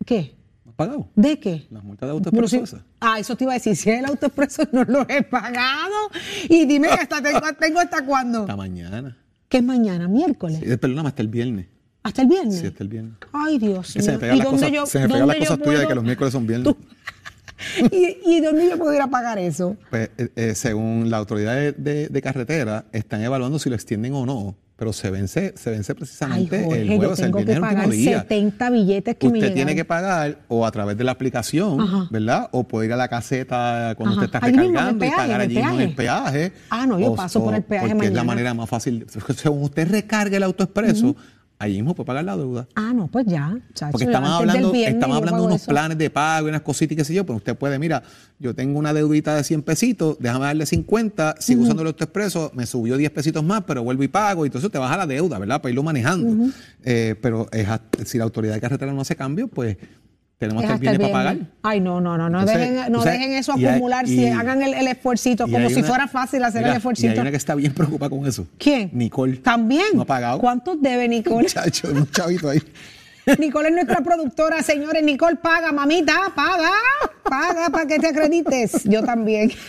[0.04, 0.34] ¿Qué?
[0.64, 1.08] ¿No has pagado?
[1.14, 1.66] ¿De qué?
[1.70, 2.80] Las multas de autoexpreso sí- esas.
[3.00, 5.94] Ah, eso te iba a decir, si es el autoexpreso no lo he pagado.
[6.48, 8.40] Y dime que hasta tengo, tengo hasta cuándo.
[8.40, 9.16] Hasta mañana.
[9.48, 10.06] ¿Qué es mañana?
[10.08, 10.60] ¿Miércoles?
[10.62, 11.66] Eh, Perdóname, hasta el viernes.
[12.02, 12.60] ¿Hasta el viernes?
[12.60, 13.14] Sí, hasta el viernes.
[13.32, 14.20] Ay, Dios Que se me mío.
[14.20, 15.94] pegan ¿Y las dónde cosas, yo- se me pegan las cosas tuyas de puedo- que
[15.96, 16.74] los miércoles son viernes.
[17.92, 19.76] ¿Y, ¿Y dónde yo pudiera pagar eso?
[19.90, 24.14] Pues, eh, eh, según la autoridad de, de- de carretera, están evaluando si lo extienden
[24.14, 24.56] o no.
[24.80, 27.62] Pero se vence, se vence Ay, precisamente Jorge, el yo jueves, el tengo que viernes
[27.62, 28.20] último pagar día.
[28.22, 29.54] 70 billetes que me Usted llegaron.
[29.54, 32.08] tiene que pagar o a través de la aplicación, Ajá.
[32.10, 32.48] ¿verdad?
[32.52, 34.24] O puede ir a la caseta cuando Ajá.
[34.24, 36.52] usted está el recargando y peaje, pagar en el allí mismo el peaje.
[36.70, 38.24] Ah, no, yo O- paso por el peaje Porque es la mañana.
[38.24, 39.06] manera más fácil.
[39.36, 41.14] Según usted recargue el autoexpreso,
[41.60, 42.66] allí mismo puede pagar la deuda.
[42.74, 43.56] Ah, no, pues ya.
[43.74, 45.70] chacho, Porque estamos hablando, estamos hablando de unos eso.
[45.70, 48.02] planes de pago y unas cositas y qué sé yo, pero usted puede, mira,
[48.38, 52.64] yo tengo una deudita de 100 pesitos, déjame darle 50, sigo usando el autoexpreso, me
[52.64, 55.60] subió 10 pesitos más, pero vuelvo y pago, y entonces te baja la deuda, ¿verdad?
[55.60, 56.50] Para irlo manejando.
[56.82, 57.68] Eh, pero es
[58.06, 59.76] si la autoridad de carretera no hace cambio, pues
[60.40, 61.36] tenemos hasta el viernes para pagar.
[61.62, 64.72] Ay, no, no, no, no Entonces, dejen, no dejen eso hay- acumular, si hagan el,
[64.72, 67.20] el esfuercito, como si una- fuera fácil hacer mira, el Y hay esfuercito.
[67.20, 68.46] una que está bien preocupada con eso.
[68.58, 68.88] ¿Quién?
[68.94, 69.36] Nicole.
[69.36, 69.84] ¿También?
[69.94, 70.38] No ha pagado.
[70.38, 71.42] ¿Cuántos debe Nicole?
[71.42, 72.62] Muchacho, un chavito ahí.
[73.38, 75.04] Nicole es nuestra productora, señores.
[75.04, 76.70] Nicole, paga, mamita, paga,
[77.22, 78.82] paga para que te acredites.
[78.84, 79.52] Yo también.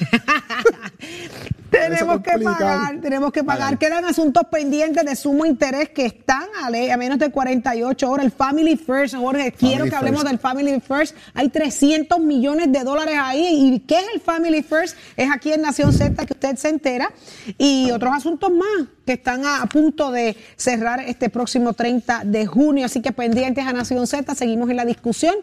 [1.72, 3.78] tenemos que pagar, tenemos que pagar.
[3.78, 8.26] Quedan asuntos pendientes de sumo interés que están a, menos de 48 horas.
[8.26, 10.32] El Family First, Jorge, quiero que hablemos First.
[10.32, 11.16] del Family First.
[11.34, 13.74] Hay 300 millones de dólares ahí.
[13.74, 14.98] ¿Y qué es el Family First?
[15.16, 17.12] Es aquí en Nación Z que usted se entera.
[17.58, 22.46] Y otros asuntos más que están a, a punto de cerrar este próximo 30 de
[22.46, 22.86] junio.
[22.86, 25.36] Así que pendientes a Nación Z, seguimos en la discusión.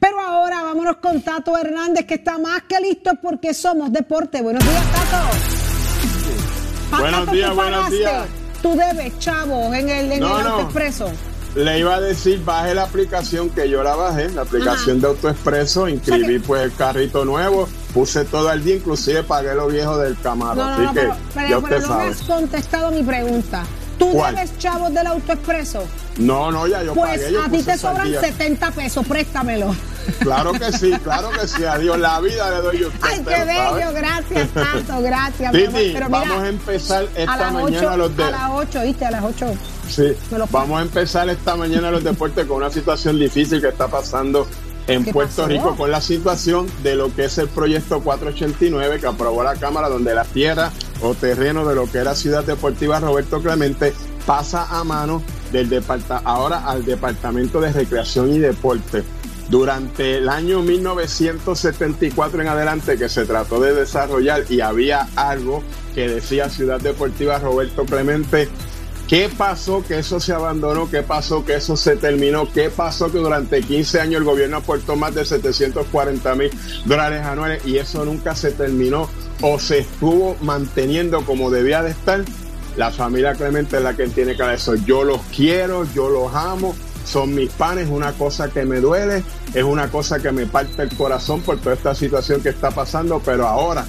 [0.00, 4.42] Pero ahora vámonos con Tato Hernández, que está más que listo porque somos deporte.
[4.42, 5.67] Buenos días, Tato.
[6.90, 8.24] Buenos días, ¿tú buenos días.
[8.62, 10.50] Tu debes, chavo, en el, en No, el no.
[10.54, 11.10] autoexpreso.
[11.54, 15.88] Le iba a decir, baje la aplicación que yo la bajé, la aplicación de AutoExpreso,
[15.88, 19.66] inscribí O sea que- pues el carrito nuevo, puse todo al día, inclusive pagué lo
[19.68, 22.04] viejo del Camaro, No, no, así no, que pero, pero- ya pero usted no me
[22.10, 23.64] has contestado mi pregunta.
[23.98, 24.34] ¿Tú ¿Cuál?
[24.34, 25.84] debes chavos del autoexpreso?
[26.18, 28.20] No, no, ya yo Pues pagué, yo a ti te sobran día.
[28.20, 29.74] 70 pesos, préstamelo.
[30.20, 32.98] Claro que sí, claro que sí, adiós, la vida le doy usted.
[33.02, 35.52] Ay, qué bello, gracias, Tato, gracias.
[35.52, 35.80] mi amor.
[35.80, 38.24] Titi, Pero mira, vamos a empezar esta a las mañana 8, los de...
[38.24, 39.06] a las 8, ¿viste?
[39.06, 39.46] A las 8.
[39.88, 40.16] Sí,
[40.50, 44.46] vamos a empezar esta mañana los deportes con una situación difícil que está pasando
[44.88, 45.48] en ¿Qué Puerto pasó?
[45.48, 49.88] Rico con la situación de lo que es el proyecto 489 que aprobó la Cámara
[49.88, 53.92] donde la tierra o terreno de lo que era Ciudad Deportiva Roberto Clemente
[54.26, 55.22] pasa a mano
[55.52, 59.04] del departa ahora al Departamento de Recreación y Deporte.
[59.48, 65.62] Durante el año 1974 en adelante que se trató de desarrollar y había algo
[65.94, 68.48] que decía Ciudad Deportiva Roberto Clemente
[69.08, 70.90] ¿Qué pasó que eso se abandonó?
[70.90, 72.46] ¿Qué pasó que eso se terminó?
[72.52, 76.50] ¿Qué pasó que durante 15 años el gobierno aportó más de 740 mil
[76.84, 79.08] dólares anuales y eso nunca se terminó
[79.40, 82.22] o se estuvo manteniendo como debía de estar?
[82.76, 84.74] La familia Clemente es la que tiene que dar eso.
[84.74, 89.24] Yo los quiero, yo los amo, son mis panes, es una cosa que me duele,
[89.54, 93.22] es una cosa que me parte el corazón por toda esta situación que está pasando,
[93.24, 93.86] pero ahora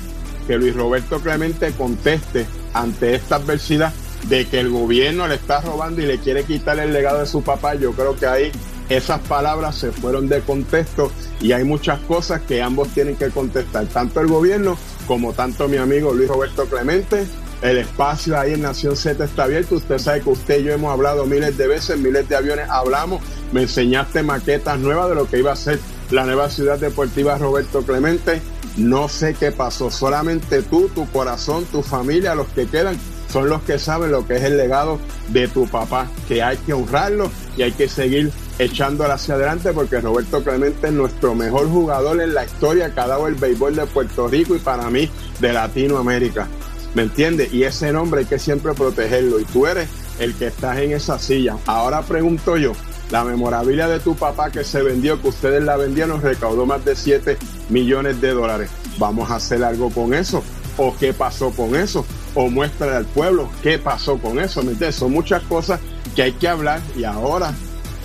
[0.47, 3.91] que Luis Roberto Clemente conteste ante esta adversidad
[4.27, 7.41] de que el gobierno le está robando y le quiere quitar el legado de su
[7.41, 8.51] papá, yo creo que ahí
[8.89, 13.85] esas palabras se fueron de contexto y hay muchas cosas que ambos tienen que contestar,
[13.87, 14.77] tanto el gobierno
[15.07, 17.25] como tanto mi amigo Luis Roberto Clemente.
[17.61, 19.75] El espacio ahí en Nación Z está abierto.
[19.75, 23.21] Usted sabe que usted y yo hemos hablado miles de veces, miles de aviones hablamos.
[23.51, 25.77] Me enseñaste maquetas nuevas de lo que iba a ser
[26.09, 28.41] la nueva ciudad deportiva Roberto Clemente.
[28.77, 29.91] No sé qué pasó.
[29.91, 32.97] Solamente tú, tu corazón, tu familia, los que quedan,
[33.31, 36.73] son los que saben lo que es el legado de tu papá, que hay que
[36.73, 42.21] honrarlo y hay que seguir echándolo hacia adelante porque Roberto Clemente es nuestro mejor jugador
[42.21, 45.53] en la historia que ha dado el béisbol de Puerto Rico y para mí de
[45.53, 46.47] Latinoamérica.
[46.95, 47.53] ¿Me entiendes?
[47.53, 49.87] Y ese nombre hay que siempre protegerlo y tú eres
[50.19, 51.55] el que estás en esa silla.
[51.67, 52.73] Ahora pregunto yo,
[53.11, 56.95] la memorabilia de tu papá que se vendió, que ustedes la vendieron, recaudó más de
[56.95, 57.37] 7
[57.69, 58.69] millones de dólares.
[58.97, 60.43] ¿Vamos a hacer algo con eso?
[60.77, 62.05] ¿O qué pasó con eso?
[62.35, 64.61] ¿O muéstrale al pueblo qué pasó con eso?
[64.63, 64.91] ¿Me?
[64.91, 65.79] Son muchas cosas
[66.15, 67.53] que hay que hablar y ahora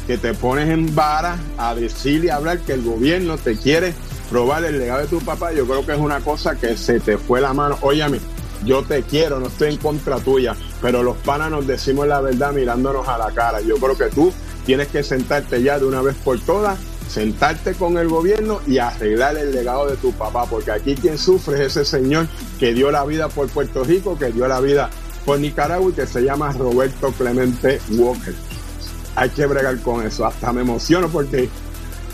[0.06, 3.94] que te pones en vara a decirle y hablar que el gobierno te quiere
[4.30, 7.18] robar el legado de tu papá, yo creo que es una cosa que se te
[7.18, 7.78] fue la mano.
[7.82, 8.20] Óyame,
[8.64, 12.52] yo te quiero, no estoy en contra tuya, pero los panas nos decimos la verdad
[12.52, 13.60] mirándonos a la cara.
[13.60, 14.32] Yo creo que tú
[14.64, 16.78] tienes que sentarte ya de una vez por todas,
[17.14, 21.64] sentarte con el gobierno y arreglar el legado de tu papá, porque aquí quien sufre
[21.64, 22.26] es ese señor
[22.58, 24.90] que dio la vida por Puerto Rico, que dio la vida
[25.24, 28.34] por Nicaragua y que se llama Roberto Clemente Walker.
[29.14, 31.48] Hay que bregar con eso, hasta me emociono porque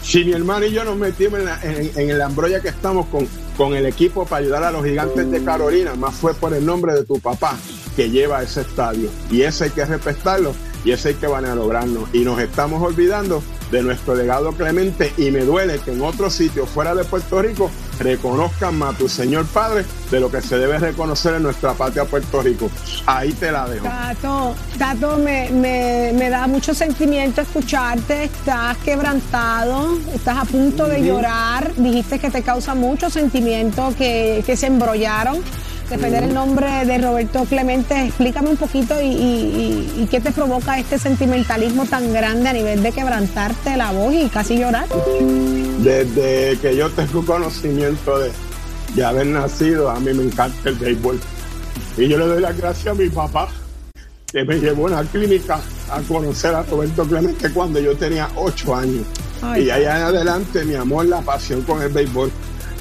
[0.03, 3.75] si mi hermano y yo nos metimos en, la- en- ambroya que estamos con, con
[3.75, 7.05] el equipo para ayudar a los gigantes de Carolina, más fue por el nombre de
[7.05, 7.57] tu papá
[7.97, 9.09] que lleva ese estadio.
[9.31, 10.53] Y ese hay que respetarlo
[10.85, 12.09] y ese hay que van a lograrnos.
[12.15, 16.69] Y nos estamos olvidando de nuestro legado Clemente y me duele que en otros sitios
[16.69, 20.79] fuera de Puerto Rico reconozcan más a tu Señor Padre de lo que se debe
[20.79, 22.71] reconocer en nuestra patria Puerto Rico.
[23.07, 23.85] Ahí te la dejo.
[23.85, 31.03] Tato, Tato, me, me, me da mucho sentimiento escucharte, estás quebrantado, estás a punto de
[31.03, 35.43] llorar, dijiste que te causa mucho sentimiento que, que se embrollaron
[35.91, 38.07] defender el nombre de Roberto Clemente.
[38.07, 43.77] Explícame un poquito y, qué te provoca este sentimentalismo tan grande a nivel de quebrantarte
[43.77, 44.87] la voz y casi llorar.
[45.81, 48.31] Desde que yo tengo conocimiento de,
[48.95, 51.21] de haber nacido, a mí me encanta el béisbol.
[51.97, 53.49] Y yo le doy las gracias a mi papá,
[54.33, 58.75] que me llevó a la clínica a conocer a Roberto Clemente cuando yo tenía ocho
[58.75, 59.05] años.
[59.57, 62.31] y allá en adelante mi amor, la pasión con el béisbol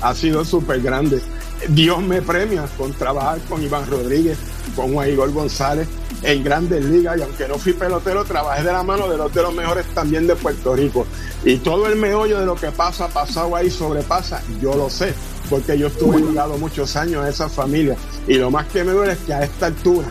[0.01, 1.21] ha sido súper grande.
[1.67, 4.37] Dios me premia con trabajar con Iván Rodríguez,
[4.75, 5.87] con Juan Igor González
[6.23, 9.41] en grandes ligas y aunque no fui pelotero, trabajé de la mano de los de
[9.41, 11.05] los mejores también de Puerto Rico.
[11.43, 15.13] Y todo el meollo de lo que pasa, pasado ahí, sobrepasa, yo lo sé,
[15.49, 17.95] porque yo estuve ligado muchos años a esa familia.
[18.27, 20.07] Y lo más que me duele es que a esta altura,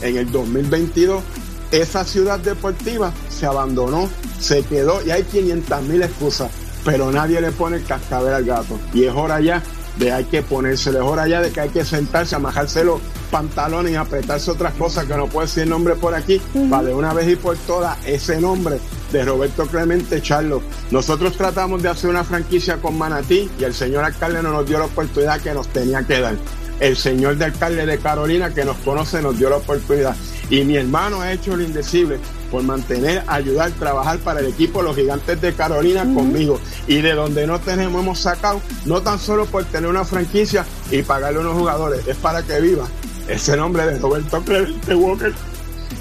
[0.00, 1.22] en el 2022,
[1.70, 4.08] esa ciudad deportiva se abandonó,
[4.40, 6.50] se quedó y hay 500 mil excusas,
[6.84, 8.78] pero nadie le pone el cascabel al gato.
[8.92, 9.62] Y es hora ya
[9.96, 13.00] de hay que ponerse, mejor allá de que hay que sentarse, amajarse los
[13.30, 17.12] pantalones y apretarse otras cosas que no puede decir nombre por aquí, para de una
[17.12, 18.78] vez y por todas ese nombre
[19.10, 20.62] de Roberto Clemente Charlo.
[20.90, 24.78] Nosotros tratamos de hacer una franquicia con Manatí y el señor alcalde no nos dio
[24.78, 26.34] la oportunidad que nos tenía que dar.
[26.80, 30.16] El señor de alcalde de Carolina que nos conoce nos dio la oportunidad.
[30.52, 32.18] Y mi hermano ha hecho lo indecible
[32.50, 36.60] por mantener, ayudar, trabajar para el equipo Los Gigantes de Carolina conmigo.
[36.86, 41.00] Y de donde no tenemos, hemos sacado, no tan solo por tener una franquicia y
[41.00, 42.86] pagarle a unos jugadores, es para que viva
[43.28, 45.32] ese nombre de Roberto Clemente Walker,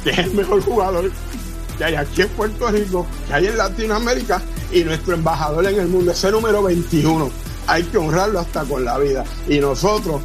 [0.04, 1.10] que es el mejor jugador
[1.78, 5.88] que hay aquí en Puerto Rico, que hay en Latinoamérica y nuestro embajador en el
[5.88, 7.32] mundo, ese número 21.
[7.68, 9.24] Hay que honrarlo hasta con la vida.
[9.48, 10.22] Y nosotros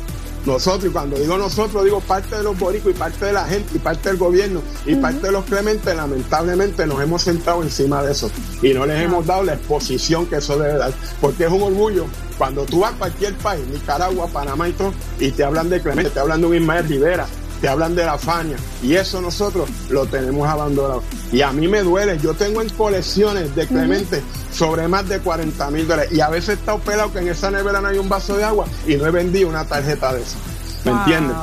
[0.47, 3.77] nosotros, y cuando digo nosotros, digo parte de los boricos y parte de la gente
[3.77, 8.13] y parte del gobierno y parte de los clementes, lamentablemente nos hemos sentado encima de
[8.13, 8.31] eso
[8.63, 12.07] y no les hemos dado la exposición que eso debe dar, porque es un orgullo.
[12.39, 16.11] Cuando tú vas a cualquier país, Nicaragua, Panamá y todo, y te hablan de Clemente,
[16.11, 17.27] te hablan de un Ismael Rivera,
[17.61, 21.03] te hablan de la Faña, y eso nosotros lo tenemos abandonado.
[21.33, 25.71] Y a mí me duele, yo tengo en colecciones de Clemente sobre más de 40
[25.71, 28.09] mil dólares, y a veces he estado pelado que en esa nevera no hay un
[28.09, 30.37] vaso de agua y no he vendido una tarjeta de esa.
[30.85, 31.37] ¿Me entiendes?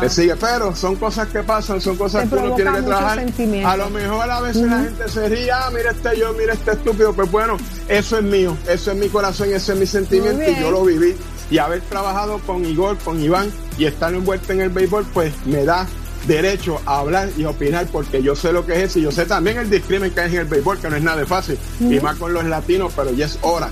[0.00, 3.26] Se sigue, pero son cosas que pasan, son cosas que uno tiene que trabajar.
[3.66, 6.72] A lo mejor a veces la gente se ríe, ah, mira este yo, mira este
[6.72, 7.56] estúpido, pues bueno,
[7.88, 11.16] eso es mío, eso es mi corazón, ese es mi sentimiento y yo lo viví.
[11.50, 15.64] Y haber trabajado con Igor, con Iván y estar envuelto en el béisbol, pues me
[15.64, 15.86] da
[16.26, 19.26] derecho a hablar y opinar porque yo sé lo que es eso y yo sé
[19.26, 22.00] también el discrimen que hay en el béisbol, que no es nada de fácil, y
[22.00, 23.68] más con los latinos, pero ya es hora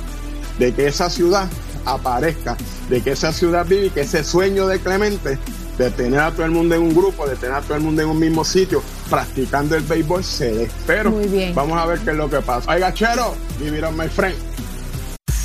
[0.58, 1.48] de que esa ciudad
[1.84, 2.56] aparezca,
[2.88, 5.38] de que esa ciudad vive y que ese sueño de Clemente
[5.78, 8.02] de tener a todo el mundo en un grupo, de tener a todo el mundo
[8.02, 10.70] en un mismo sitio, practicando el béisbol, se dé.
[10.86, 11.12] Pero
[11.54, 12.70] vamos a ver qué es lo que pasa.
[12.70, 14.36] Ay, gachero, vivir my friend.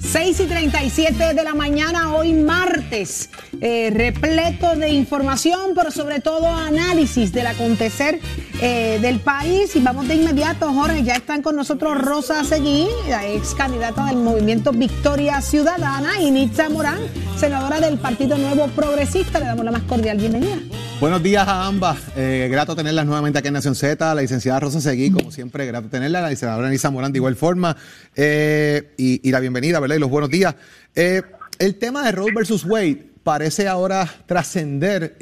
[0.00, 6.46] 6 y 37 de la mañana, hoy martes, eh, repleto de información, pero sobre todo
[6.48, 8.18] análisis del acontecer
[8.60, 9.76] eh, del país.
[9.76, 14.16] Y vamos de inmediato, Jorge, ya están con nosotros Rosa Seguí, la ex candidata del
[14.16, 16.98] movimiento Victoria Ciudadana, y Nitza Morán,
[17.38, 19.38] senadora del Partido Nuevo Progresista.
[19.38, 20.56] Le damos la más cordial bienvenida.
[21.00, 21.98] Buenos días a ambas.
[22.14, 24.14] Eh, grato tenerlas nuevamente aquí en Nación Z.
[24.14, 26.20] La licenciada Rosa Seguí, como siempre, grato tenerla.
[26.20, 27.74] La licenciada Anisa Morán, de igual forma.
[28.14, 29.96] Eh, y, la bienvenida, ¿verdad?
[29.96, 30.56] Y los buenos días.
[30.94, 31.22] Eh,
[31.58, 35.16] el tema de Roe versus Wade parece ahora trascender,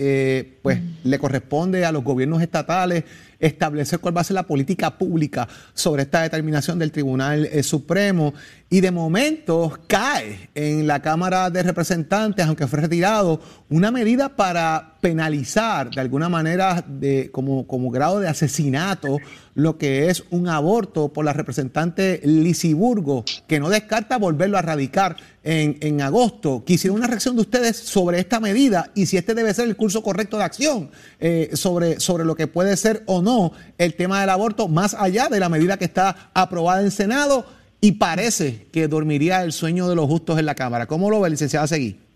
[0.62, 3.04] pues le corresponde a los gobiernos estatales
[3.38, 8.34] establecer cuál va a ser la política pública sobre esta determinación del Tribunal Supremo.
[8.70, 14.97] Y de momento cae en la Cámara de Representantes, aunque fue retirado, una medida para
[15.00, 19.18] penalizar de alguna manera de, como, como grado de asesinato
[19.54, 25.16] lo que es un aborto por la representante Lisiburgo, que no descarta volverlo a radicar
[25.42, 26.62] en, en agosto.
[26.64, 30.02] Quisiera una reacción de ustedes sobre esta medida y si este debe ser el curso
[30.02, 34.30] correcto de acción eh, sobre, sobre lo que puede ser o no el tema del
[34.30, 37.44] aborto, más allá de la medida que está aprobada en Senado
[37.80, 40.86] y parece que dormiría el sueño de los justos en la Cámara.
[40.86, 42.07] ¿Cómo lo ve, licenciada Seguí?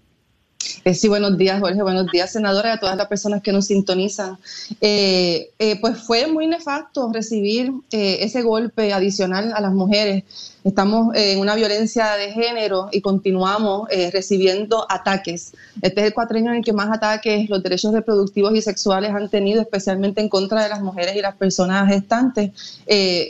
[0.85, 1.83] Eh, sí, buenos días, Jorge.
[1.83, 4.39] Buenos días, senadora, y a todas las personas que nos sintonizan.
[4.81, 10.25] Eh, eh, pues fue muy nefasto recibir ese golpe adicional a las mujeres.
[10.65, 15.53] Estamos en una violencia de género y continuamos recibiendo ataques.
[15.81, 19.29] Este es el cuatrenio en el que más ataques los derechos reproductivos y sexuales han
[19.29, 22.53] tenido, especialmente en contra de las mujeres y las personas gestantes.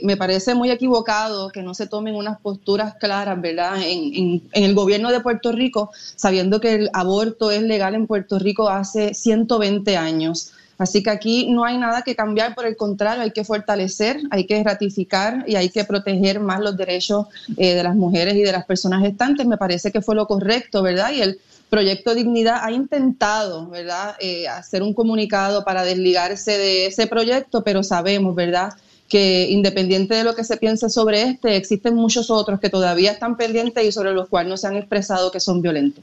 [0.03, 4.75] me parece muy equivocado que no se tomen unas posturas claras, ¿verdad?, en, en el
[4.75, 9.97] gobierno de Puerto Rico, sabiendo que el aborto es legal en Puerto Rico hace 120
[9.97, 10.52] años.
[10.79, 14.47] Así que aquí no hay nada que cambiar, por el contrario, hay que fortalecer, hay
[14.47, 18.53] que ratificar y hay que proteger más los derechos eh, de las mujeres y de
[18.53, 19.47] las personas gestantes.
[19.47, 21.13] Me parece que fue lo correcto, ¿verdad?
[21.13, 21.39] Y el
[21.71, 27.83] proyecto Dignidad ha intentado, ¿verdad?, eh, hacer un comunicado para desligarse de ese proyecto, pero
[27.83, 28.75] sabemos, ¿verdad?,
[29.09, 33.37] que independiente de lo que se piense sobre este, existen muchos otros que todavía están
[33.37, 36.03] pendientes y sobre los cuales no se han expresado que son violentos.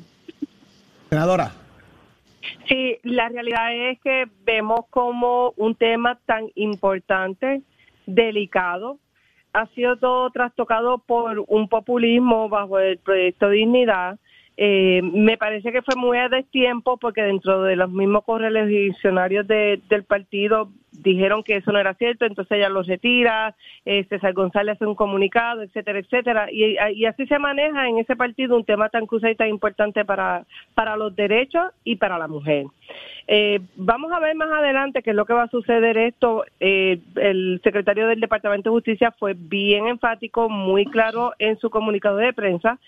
[1.09, 1.51] Senadora.
[2.68, 7.62] Sí, la realidad es que vemos como un tema tan importante,
[8.06, 9.00] delicado,
[9.54, 14.20] ha sido todo trastocado por un populismo bajo el proyecto Dignidad.
[14.58, 19.82] Eh, me parece que fue muy a destiempo porque dentro de los mismos correligionarios de,
[19.89, 24.76] del partido dijeron que eso no era cierto, entonces ella lo retira, eh, César González
[24.76, 26.52] hace un comunicado, etcétera, etcétera.
[26.52, 30.46] Y, así se maneja en ese partido un tema tan crucial y tan importante para,
[30.74, 32.66] para los derechos y para la mujer.
[33.28, 36.46] Eh, vamos a ver más adelante qué es lo que va a suceder esto.
[36.60, 42.18] Eh, el secretario del Departamento de Justicia fue bien enfático, muy claro en su comunicado
[42.18, 42.80] de prensa,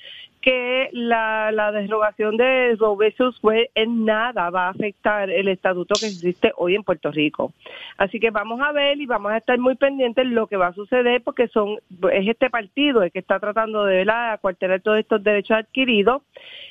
[0.42, 3.40] que la, la derogación de Roe vs.
[3.76, 7.54] en nada va a afectar el estatuto que existe hoy en Puerto Rico.
[7.98, 10.74] Así que vamos a ver y vamos a estar muy pendientes lo que va a
[10.74, 11.78] suceder porque son
[12.12, 16.22] es este partido el que está tratando de acuartelar todos estos derechos adquiridos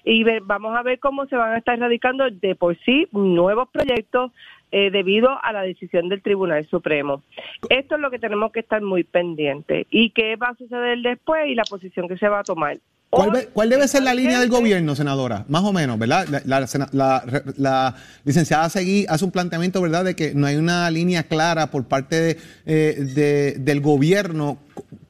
[0.04, 4.32] y vamos a ver cómo se van a estar radicando de por sí nuevos proyectos
[4.72, 7.22] eh, debido a la decisión del Tribunal Supremo.
[7.68, 9.86] Esto es lo que tenemos que estar muy pendientes.
[9.90, 12.78] ¿Y qué va a suceder después y la posición que se va a tomar?
[13.11, 15.44] ¿Cuál, debe ser la línea del gobierno, senadora?
[15.48, 16.26] Más o menos, ¿verdad?
[16.44, 17.94] La,
[18.24, 22.36] licenciada Seguí hace un planteamiento, ¿verdad?, de que no hay una línea clara por parte
[22.66, 24.58] eh, del gobierno.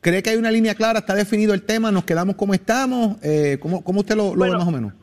[0.01, 1.01] ¿Cree que hay una línea clara?
[1.01, 1.91] ¿Está definido el tema?
[1.91, 3.19] ¿Nos quedamos como estamos?
[3.23, 4.95] Eh, ¿cómo, usted lo, ve más o menos?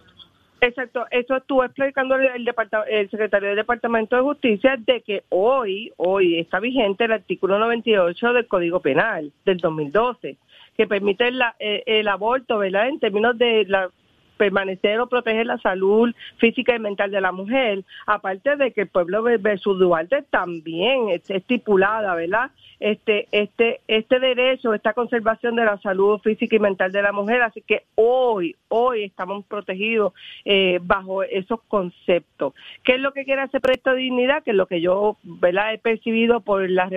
[0.59, 2.47] Exacto, eso estuvo explicando el,
[2.89, 8.33] el, secretario del Departamento de Justicia de que hoy, hoy está vigente el artículo 98
[8.33, 10.37] del Código Penal del 2012
[10.77, 12.87] que permite eh, el aborto, ¿verdad?
[12.87, 13.89] En términos de la
[14.37, 18.87] permanecer o proteger la salud física y mental de la mujer, aparte de que el
[18.87, 22.51] pueblo versus Duarte también es estipulada, ¿verdad?
[22.79, 27.41] Este, este, este derecho, esta conservación de la salud física y mental de la mujer,
[27.41, 30.13] así que hoy, hoy estamos protegidos
[30.45, 32.53] eh, bajo esos conceptos.
[32.83, 34.43] ¿Qué es lo que quiere hacer proyecto dignidad?
[34.43, 35.73] Que es lo que yo, ¿verdad?
[35.73, 36.87] He percibido por la,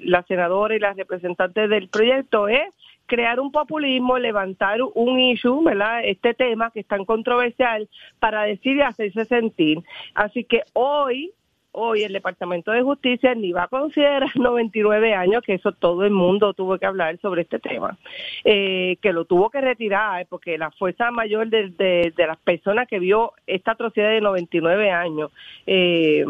[0.00, 2.72] la senadora y las representantes del proyecto es
[3.08, 6.02] crear un populismo, levantar un issue, ¿verdad?
[6.04, 7.88] Este tema que es tan controversial
[8.20, 9.82] para decir y hacerse sentir.
[10.14, 11.32] Así que hoy
[11.72, 16.10] hoy el Departamento de Justicia ni va a considerar 99 años, que eso todo el
[16.10, 17.96] mundo tuvo que hablar sobre este tema,
[18.44, 22.98] eh, que lo tuvo que retirar porque la fuerza mayor de, de, las personas que
[22.98, 25.30] vio esta atrocidad de 99 años
[25.66, 26.24] eh,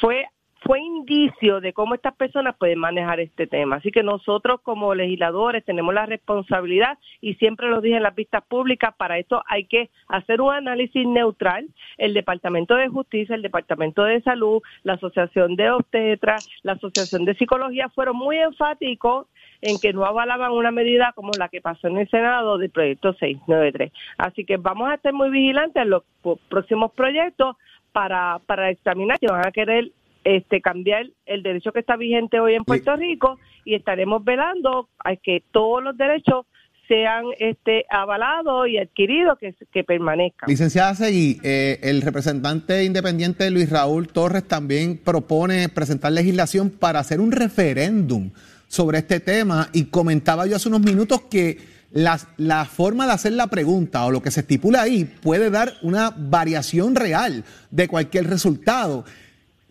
[0.00, 0.26] fue
[0.60, 3.76] fue indicio de cómo estas personas pueden manejar este tema.
[3.76, 8.44] Así que nosotros como legisladores tenemos la responsabilidad y siempre lo dije en las vistas
[8.46, 11.68] públicas, para esto hay que hacer un análisis neutral.
[11.96, 17.34] El Departamento de Justicia, el Departamento de Salud, la Asociación de Obstetras, la Asociación de
[17.34, 19.26] Psicología fueron muy enfáticos
[19.62, 23.12] en que no avalaban una medida como la que pasó en el Senado del proyecto
[23.14, 23.92] 693.
[24.18, 26.02] Así que vamos a estar muy vigilantes en los
[26.48, 27.56] próximos proyectos
[27.92, 29.90] para, para examinar si van a querer
[30.24, 35.16] este, cambiar el derecho que está vigente hoy en Puerto Rico y estaremos velando a
[35.16, 36.46] que todos los derechos
[36.90, 40.48] sean este, avalados y adquiridos, que, que permanezcan.
[40.48, 47.20] Licenciada Seguí, eh, el representante independiente Luis Raúl Torres también propone presentar legislación para hacer
[47.20, 48.32] un referéndum
[48.66, 51.58] sobre este tema y comentaba yo hace unos minutos que
[51.92, 55.74] la, la forma de hacer la pregunta o lo que se estipula ahí puede dar
[55.82, 59.04] una variación real de cualquier resultado.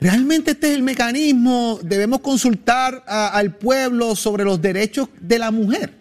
[0.02, 1.78] ¿Realmente este es el mecanismo?
[1.84, 5.94] ¿Debemos consultar al pueblo sobre los derechos de la mujer?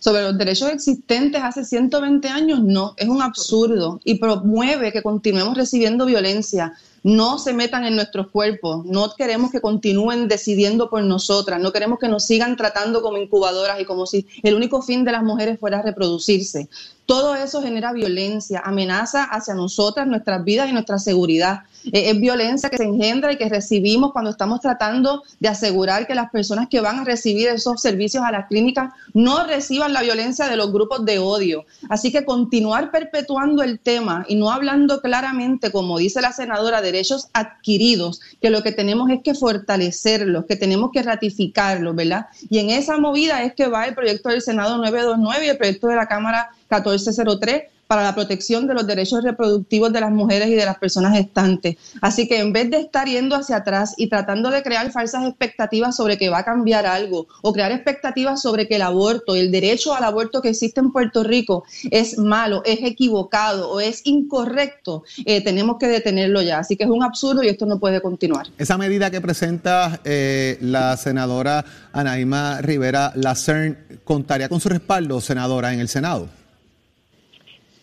[0.00, 5.56] Sobre los derechos existentes hace 120 años, no, es un absurdo y promueve que continuemos
[5.56, 6.74] recibiendo violencia.
[7.02, 11.98] no se metan en nuestros cuerpos, no queremos que continúen decidiendo por nosotras, no queremos
[11.98, 15.58] que nos sigan tratando como incubadoras y como si el único fin de las mujeres
[15.58, 16.68] fuera reproducirse.
[17.10, 21.64] Todo eso genera violencia, amenaza hacia nosotras, nuestras vidas y nuestra seguridad.
[21.86, 26.14] Eh, es violencia que se engendra y que recibimos cuando estamos tratando de asegurar que
[26.14, 30.46] las personas que van a recibir esos servicios a las clínicas no reciban la violencia
[30.46, 31.64] de los grupos de odio.
[31.88, 37.26] Así que continuar perpetuando el tema y no hablando claramente, como dice la senadora, derechos
[37.32, 42.26] adquiridos, que lo que tenemos es que fortalecerlos, que tenemos que ratificarlos, ¿verdad?
[42.48, 45.88] Y en esa movida es que va el proyecto del Senado 929 y el proyecto
[45.88, 50.54] de la Cámara 1403 para la protección de los derechos reproductivos de las mujeres y
[50.54, 51.76] de las personas gestantes.
[52.00, 55.96] Así que en vez de estar yendo hacia atrás y tratando de crear falsas expectativas
[55.96, 59.92] sobre que va a cambiar algo o crear expectativas sobre que el aborto, el derecho
[59.92, 65.42] al aborto que existe en Puerto Rico es malo, es equivocado o es incorrecto, eh,
[65.42, 66.60] tenemos que detenerlo ya.
[66.60, 68.46] Así que es un absurdo y esto no puede continuar.
[68.56, 75.74] Esa medida que presenta eh, la senadora Anaíma Rivera Lacern contaría con su respaldo, senadora,
[75.74, 76.39] en el Senado.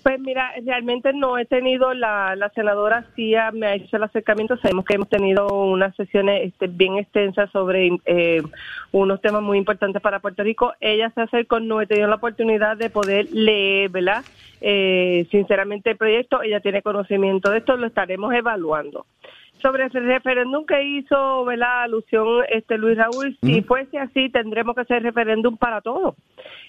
[0.07, 4.55] Pues mira, realmente no he tenido, la, la senadora sí me ha hecho el acercamiento,
[4.55, 8.41] sabemos que hemos tenido unas sesiones este, bien extensas sobre eh,
[8.93, 10.71] unos temas muy importantes para Puerto Rico.
[10.79, 14.23] Ella se acercó, no he tenido la oportunidad de poder leer, ¿verdad?
[14.61, 19.05] Eh, sinceramente el proyecto, ella tiene conocimiento de esto, lo estaremos evaluando
[19.61, 21.83] sobre el referéndum que hizo ¿verdad?
[21.83, 26.15] alusión este Luis Raúl, si fuese así, tendremos que hacer referéndum para todo.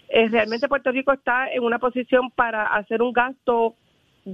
[0.08, 3.74] Eh, realmente Puerto Rico está en una posición para hacer un gasto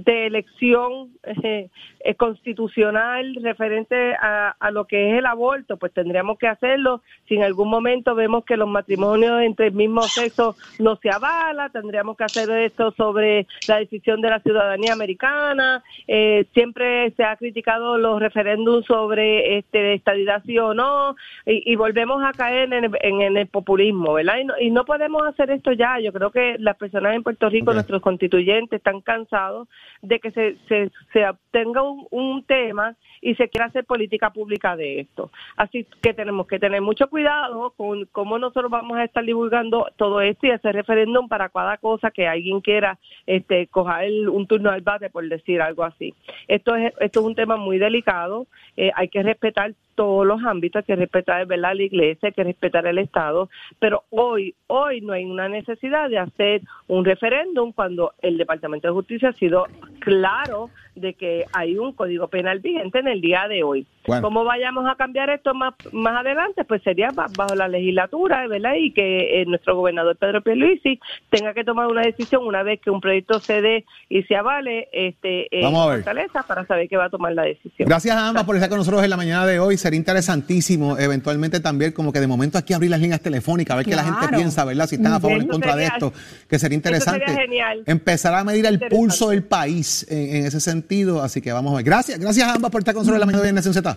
[0.03, 1.69] de elección eh,
[2.01, 7.01] eh, constitucional referente a, a, lo que es el aborto, pues tendríamos que hacerlo.
[7.27, 11.69] Si en algún momento vemos que los matrimonios entre el mismo sexo no se avala,
[11.69, 15.81] tendríamos que hacer esto sobre la decisión de la ciudadanía americana.
[16.07, 21.15] Eh, siempre se ha criticado los referéndums sobre este, estadidad sí o no,
[21.45, 24.39] y, y volvemos a caer en el, en, el populismo, ¿verdad?
[24.39, 25.99] Y no, y no, podemos hacer esto ya.
[26.01, 27.75] Yo creo que las personas en Puerto Rico, okay.
[27.75, 29.69] nuestros constituyentes, están cansados
[30.01, 34.75] de que se, se, se obtenga un, un, tema y se quiera hacer política pública
[34.75, 35.31] de esto.
[35.55, 40.21] Así que tenemos que tener mucho cuidado con cómo nosotros vamos a estar divulgando todo
[40.21, 44.81] esto y hacer referéndum para cada cosa que alguien quiera este, coger un turno al
[44.81, 46.13] bate, por decir algo así.
[46.47, 50.81] Esto es, esto es un tema muy delicado, eh, hay que respetar todos los ámbitos,
[50.81, 51.73] hay que respetar ¿verdad?
[51.75, 56.19] la iglesia, hay que respetar el Estado, pero hoy, hoy no hay una necesidad de
[56.19, 59.65] hacer un referéndum cuando el Departamento de Justicia ha sido
[59.99, 63.85] claro de que hay un código penal vigente en el día de hoy.
[64.07, 64.21] Bueno.
[64.21, 66.63] ¿Cómo vayamos a cambiar esto más, más adelante?
[66.63, 68.75] Pues sería bajo la legislatura, ¿verdad?
[68.77, 72.91] Y que eh, nuestro gobernador Pedro Pierluisi tenga que tomar una decisión una vez que
[72.91, 75.97] un proyecto se dé y se avale este, eh, Vamos a ver.
[75.97, 77.87] Fortaleza para saber que va a tomar la decisión.
[77.87, 79.77] Gracias a ambas por estar con nosotros en la mañana de hoy.
[79.85, 83.85] Sería interesantísimo eventualmente también como que de momento aquí abrir las líneas telefónicas, a ver
[83.85, 84.01] claro.
[84.01, 84.89] qué la gente piensa, ¿verdad?
[84.89, 86.13] Si están a favor o en contra sería, de esto,
[86.49, 87.19] que sería interesante.
[87.23, 87.83] Sería genial.
[87.85, 91.75] Empezar a medir el pulso del país en, en ese sentido, así que vamos a
[91.75, 91.85] ver.
[91.85, 93.95] Gracias, gracias a ambas por estar con nosotros en la mañana de Nación Z.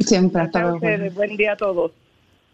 [0.00, 0.80] Siempre, hasta luego.
[1.14, 1.92] Buen día a todos.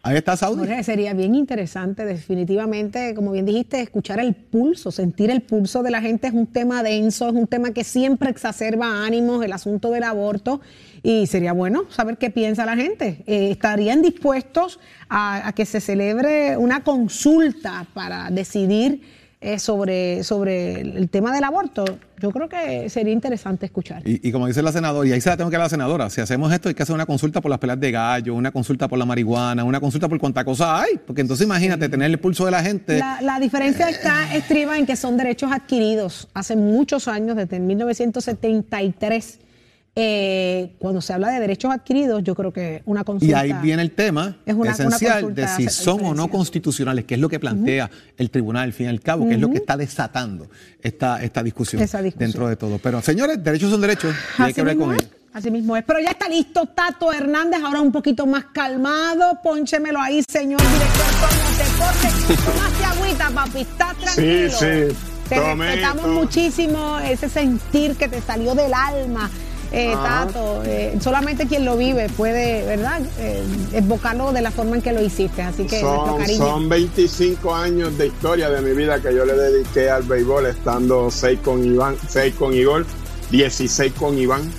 [0.09, 0.67] Ahí está Saudi.
[0.85, 6.01] Sería bien interesante, definitivamente, como bien dijiste, escuchar el pulso, sentir el pulso de la
[6.01, 10.05] gente es un tema denso, es un tema que siempre exacerba ánimos, el asunto del
[10.05, 10.63] aborto,
[11.03, 13.23] y sería bueno saber qué piensa la gente.
[13.27, 14.81] Eh, ¿Estarían dispuestos
[15.11, 19.03] a que se celebre una consulta para decidir
[19.41, 21.85] eh, sobre, sobre el tema del aborto,
[22.21, 24.03] yo creo que sería interesante escuchar.
[24.05, 25.71] Y, y, como dice la senadora, y ahí se la tengo que dar a la
[25.71, 28.51] senadora, si hacemos esto hay que hacer una consulta por las peleas de gallo, una
[28.51, 31.91] consulta por la marihuana, una consulta por cuánta cosa hay, porque entonces imagínate sí.
[31.91, 32.99] tener el pulso de la gente.
[32.99, 37.61] La, la diferencia eh, está estriba en que son derechos adquiridos hace muchos años, desde
[37.61, 39.39] 1973
[40.01, 43.45] eh, cuando se habla de derechos adquiridos, yo creo que una consulta.
[43.45, 47.05] Y ahí viene el tema es una, esencial una de si son o no constitucionales,
[47.05, 48.13] que es lo que plantea uh -huh.
[48.17, 49.35] el tribunal al fin y al cabo, que uh -huh.
[49.35, 50.47] es lo que está desatando
[50.81, 52.79] esta, esta discusión, discusión, dentro de todo.
[52.79, 55.09] Pero señores, derechos son derechos y hay que hablar con ellos.
[55.33, 55.83] Así mismo es.
[55.85, 59.41] Pero ya está listo Tato Hernández, ahora un poquito más calmado.
[59.43, 61.09] Pónchemelo ahí, señor director
[61.59, 62.43] Deporte.
[62.45, 63.61] Tomaste agüita, papi.
[63.63, 64.51] Está tranquilo.
[64.53, 64.97] Sí, sí.
[65.29, 69.29] Te Tomé, respetamos muchísimo ese sentir que te salió del alma
[69.73, 70.63] eh, Tato.
[70.65, 73.01] Eh, solamente quien lo vive puede, ¿verdad?
[73.19, 73.43] Eh,
[73.73, 75.43] evocarlo de la forma en que lo hiciste.
[75.43, 79.91] Así que son, son 25 años de historia de mi vida que yo le dediqué
[79.91, 82.87] al béisbol, estando 6 con Iván, 6 con Igor,
[83.31, 84.51] 16 con Iván.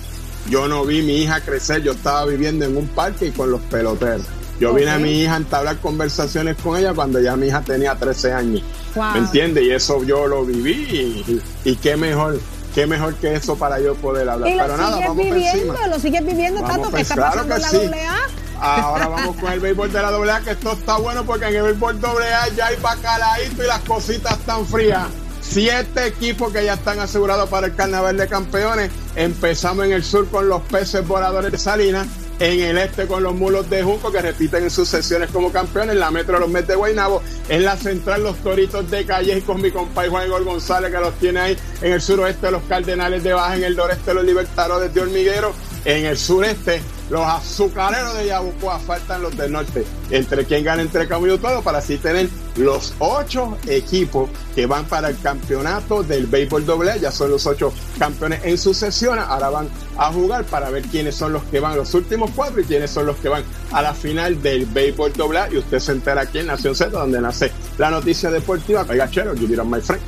[0.48, 3.60] Yo no vi mi hija crecer, yo estaba viviendo en un parque y con los
[3.62, 4.26] peloteros.
[4.58, 4.84] Yo okay.
[4.84, 8.32] vine a mi hija a entablar conversaciones con ella cuando ya mi hija tenía 13
[8.32, 8.62] años.
[8.94, 9.12] Wow.
[9.12, 9.64] ¿Me entiendes?
[9.64, 11.32] Y eso yo lo viví y,
[11.64, 12.38] y, y qué mejor
[12.74, 14.48] qué mejor que eso para yo poder hablar.
[14.50, 15.86] Y lo Pero nada, vamos por viviendo, encima.
[15.86, 17.76] lo sigues viviendo Vamos tanto por- que está claro pasando que la sí.
[17.76, 18.16] doble A.
[18.62, 21.62] Ahora vamos con el béisbol de la AA, que esto está bueno porque en el
[21.62, 25.06] béisbol AA ya hay bacalaíto y las cositas están frías.
[25.40, 28.90] Siete equipos que ya están asegurados para el Carnaval de Campeones.
[29.16, 32.06] Empezamos en el sur con los peces voladores de Salinas.
[32.40, 35.94] En el este con los mulos de Junco que repiten en sus sesiones como campeones.
[35.96, 37.22] La metro los Mets de Guaynabo.
[37.50, 41.14] En la central los toritos de Calles y con mi compadre Juan González que los
[41.18, 41.56] tiene ahí.
[41.82, 43.56] En el suroeste los Cardenales de Baja.
[43.56, 45.52] En el noreste los Libertadores de Hormiguero.
[45.84, 46.80] En el sureste
[47.10, 49.84] los azucareros de Yabucoa faltan los del norte.
[50.10, 54.84] Entre quien gana entre Camus y todo para así tener los ocho equipos que van
[54.84, 56.98] para el campeonato del béisbol doble.
[57.00, 59.18] Ya son los ocho campeones en sucesión.
[59.18, 62.64] Ahora van a jugar para ver quiénes son los que van los últimos cuatro y
[62.64, 63.42] quiénes son los que van
[63.72, 65.40] a la final del béisbol doble.
[65.50, 68.86] Y usted se entera aquí en Nación Z, donde nace la noticia deportiva.
[68.88, 70.00] Oiga, chero, you did my friend.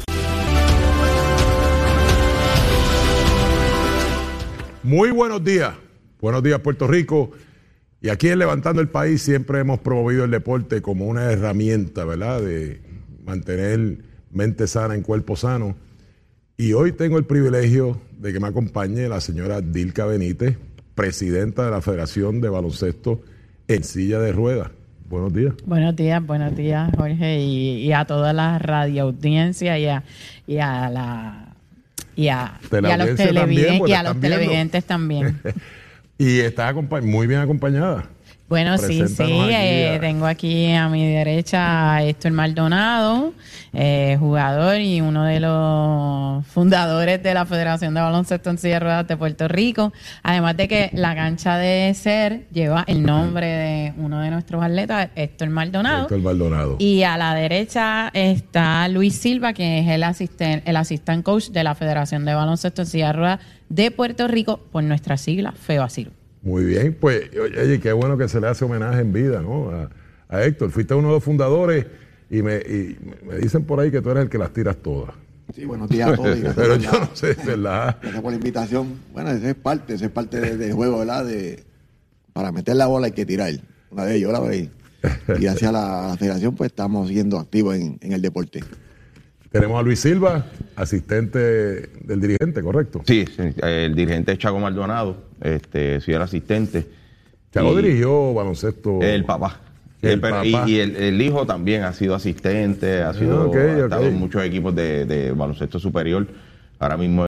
[4.84, 5.74] Muy buenos días.
[6.22, 7.32] Buenos días, Puerto Rico.
[8.00, 12.40] Y aquí en Levantando el País siempre hemos promovido el deporte como una herramienta, ¿verdad?
[12.40, 12.80] De
[13.24, 13.98] mantener
[14.30, 15.74] mente sana en cuerpo sano.
[16.56, 20.56] Y hoy tengo el privilegio de que me acompañe la señora Dilka Benítez,
[20.94, 23.20] presidenta de la Federación de Baloncesto
[23.66, 24.70] en silla de ruedas.
[25.08, 25.54] Buenos días.
[25.66, 30.04] Buenos días, buenos días, Jorge, y, y a toda la radioaudiencia y a,
[30.46, 31.56] y a la
[32.14, 35.40] y a, y a los, también, y a los televidentes también.
[36.22, 38.08] y está muy bien acompañada.
[38.52, 43.32] Bueno, sí, sí, aquí eh, a- tengo aquí a mi derecha a Héctor Maldonado,
[43.72, 48.80] eh, jugador y uno de los fundadores de la Federación de Baloncesto en Silla de
[48.80, 49.92] Ruedas de Puerto Rico.
[50.22, 55.08] Además de que la cancha de ser lleva el nombre de uno de nuestros atletas,
[55.16, 56.02] Héctor Maldonado.
[56.02, 56.76] Héctor Maldonado.
[56.78, 61.64] Y a la derecha está Luis Silva, que es el asistente, el assistant coach de
[61.64, 63.40] la Federación de Baloncesto en Silla de Ruedas
[63.70, 66.10] de Puerto Rico por nuestra sigla FEBACIRO.
[66.42, 69.70] Muy bien, pues, oye, qué bueno que se le hace homenaje en vida, ¿no?
[69.70, 69.90] A,
[70.28, 71.86] a Héctor, fuiste uno de los fundadores
[72.30, 75.14] y me, y me dicen por ahí que tú eres el que las tiras todas.
[75.54, 76.36] Sí, buenos días a todos.
[76.36, 77.96] y gracias Pero yo la- no sé, ¿verdad?
[78.00, 78.94] Gracias por la invitación.
[79.12, 81.24] Bueno, esa es parte, esa es parte de- del juego, ¿verdad?
[81.26, 81.62] De,
[82.32, 83.52] para meter la bola hay que tirar.
[83.90, 84.70] Una de ellos, la veis.
[85.36, 88.64] Y gracias a la, a la federación, pues estamos siendo activos en, en el deporte.
[89.52, 90.46] Tenemos a Luis Silva,
[90.76, 93.02] asistente del dirigente, ¿correcto?
[93.06, 96.86] Sí, sí, el dirigente es Chago Maldonado, este, soy el asistente.
[97.52, 99.00] Chago Y dirigió baloncesto.
[99.02, 99.60] El papá.
[100.00, 104.06] El Eh, y- el, el hijo también ha sido asistente, ha sido ok, ha estado
[104.06, 106.26] en muchos equipos de, de baloncesto superior.
[106.78, 107.20] Ahora mismo